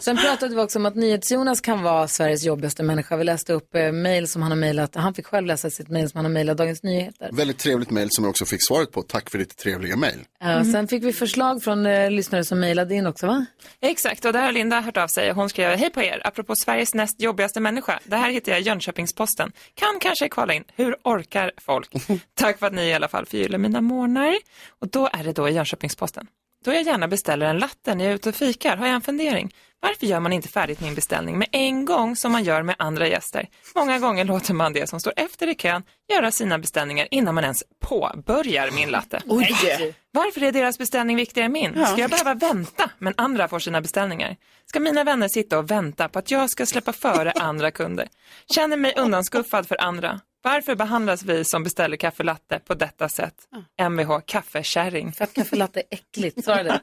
[0.00, 3.16] Sen pratade vi också om att NyhetsJonas kan vara Sveriges jobbigaste människa.
[3.16, 4.94] Vi läste upp eh, mejl som han har mejlat.
[4.94, 7.30] Han fick själv läsa sitt mejl som han har mejlat Dagens Nyheter.
[7.32, 9.02] Väldigt trevligt mejl som jag också fick svaret på.
[9.02, 10.18] Tack för ditt trevliga mejl.
[10.40, 13.46] Ja, Sen fick vi förslag från eh, lyssnare som mejlade in också va?
[13.80, 16.94] Exakt, och där har Linda hört av sig hon skrev, hej på er, apropå Sveriges
[16.94, 18.00] näst jobbigaste människa.
[18.04, 19.52] Det här hittar jag i Jönköpings-Posten.
[19.74, 21.92] Kan kanske kvala in, hur orkar folk?
[22.34, 24.36] Tack för att ni i alla fall förgyller mina morgnar.
[24.68, 26.26] Och då är det då i Jönköpings-Posten.
[26.64, 29.00] Då jag gärna beställer en latte när jag är ute och fikar har jag en
[29.00, 29.54] fundering.
[29.80, 33.08] Varför gör man inte färdigt min beställning med en gång som man gör med andra
[33.08, 33.48] gäster?
[33.74, 35.82] Många gånger låter man det som står efter i kön
[36.12, 39.22] göra sina beställningar innan man ens påbörjar min latte.
[39.26, 39.94] Oj.
[40.10, 41.86] Varför är deras beställning viktigare än min?
[41.86, 44.36] Ska jag behöva vänta men andra får sina beställningar?
[44.66, 48.08] Ska mina vänner sitta och vänta på att jag ska släppa före andra kunder?
[48.54, 50.20] Känner mig undanskuffad för andra.
[50.48, 53.34] Varför behandlas vi som beställer kaffe latte på detta sätt?
[53.80, 55.12] Mvh kaffekärring.
[55.12, 56.80] För att kaffe latte är äckligt, sa du det?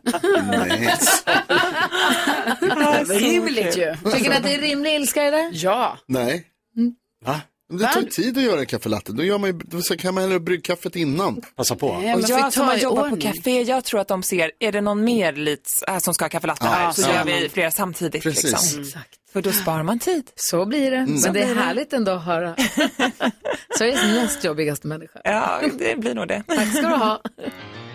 [3.19, 3.95] Rimligt ju.
[4.11, 5.49] Tycker ni att det är rimlig ilska i det?
[5.53, 5.97] Ja.
[6.07, 6.47] Nej.
[7.25, 7.41] Va?
[7.69, 9.11] Men Det tar tid att göra en kaffelatte.
[9.11, 11.41] Då, gör man ju, då kan man hellre brygga kaffet innan.
[11.55, 11.87] Passa på.
[11.87, 15.03] Och jag som har jobbat på café, jag tror att de ser, är det någon
[15.03, 17.13] mer lits, äh, som ska ha kaffelatte Ja, här så ja.
[17.13, 18.23] gör vi flera samtidigt.
[18.23, 18.43] Precis.
[18.43, 18.79] Liksom.
[18.79, 18.89] Mm.
[19.33, 20.31] För då sparar man tid.
[20.35, 21.05] Så blir det.
[21.05, 22.55] Så Men det är härligt ändå att höra.
[23.77, 25.21] Sveriges näst jobbigaste människa.
[25.23, 26.43] Ja, det blir nog det.
[26.47, 27.21] Tack ska du ha.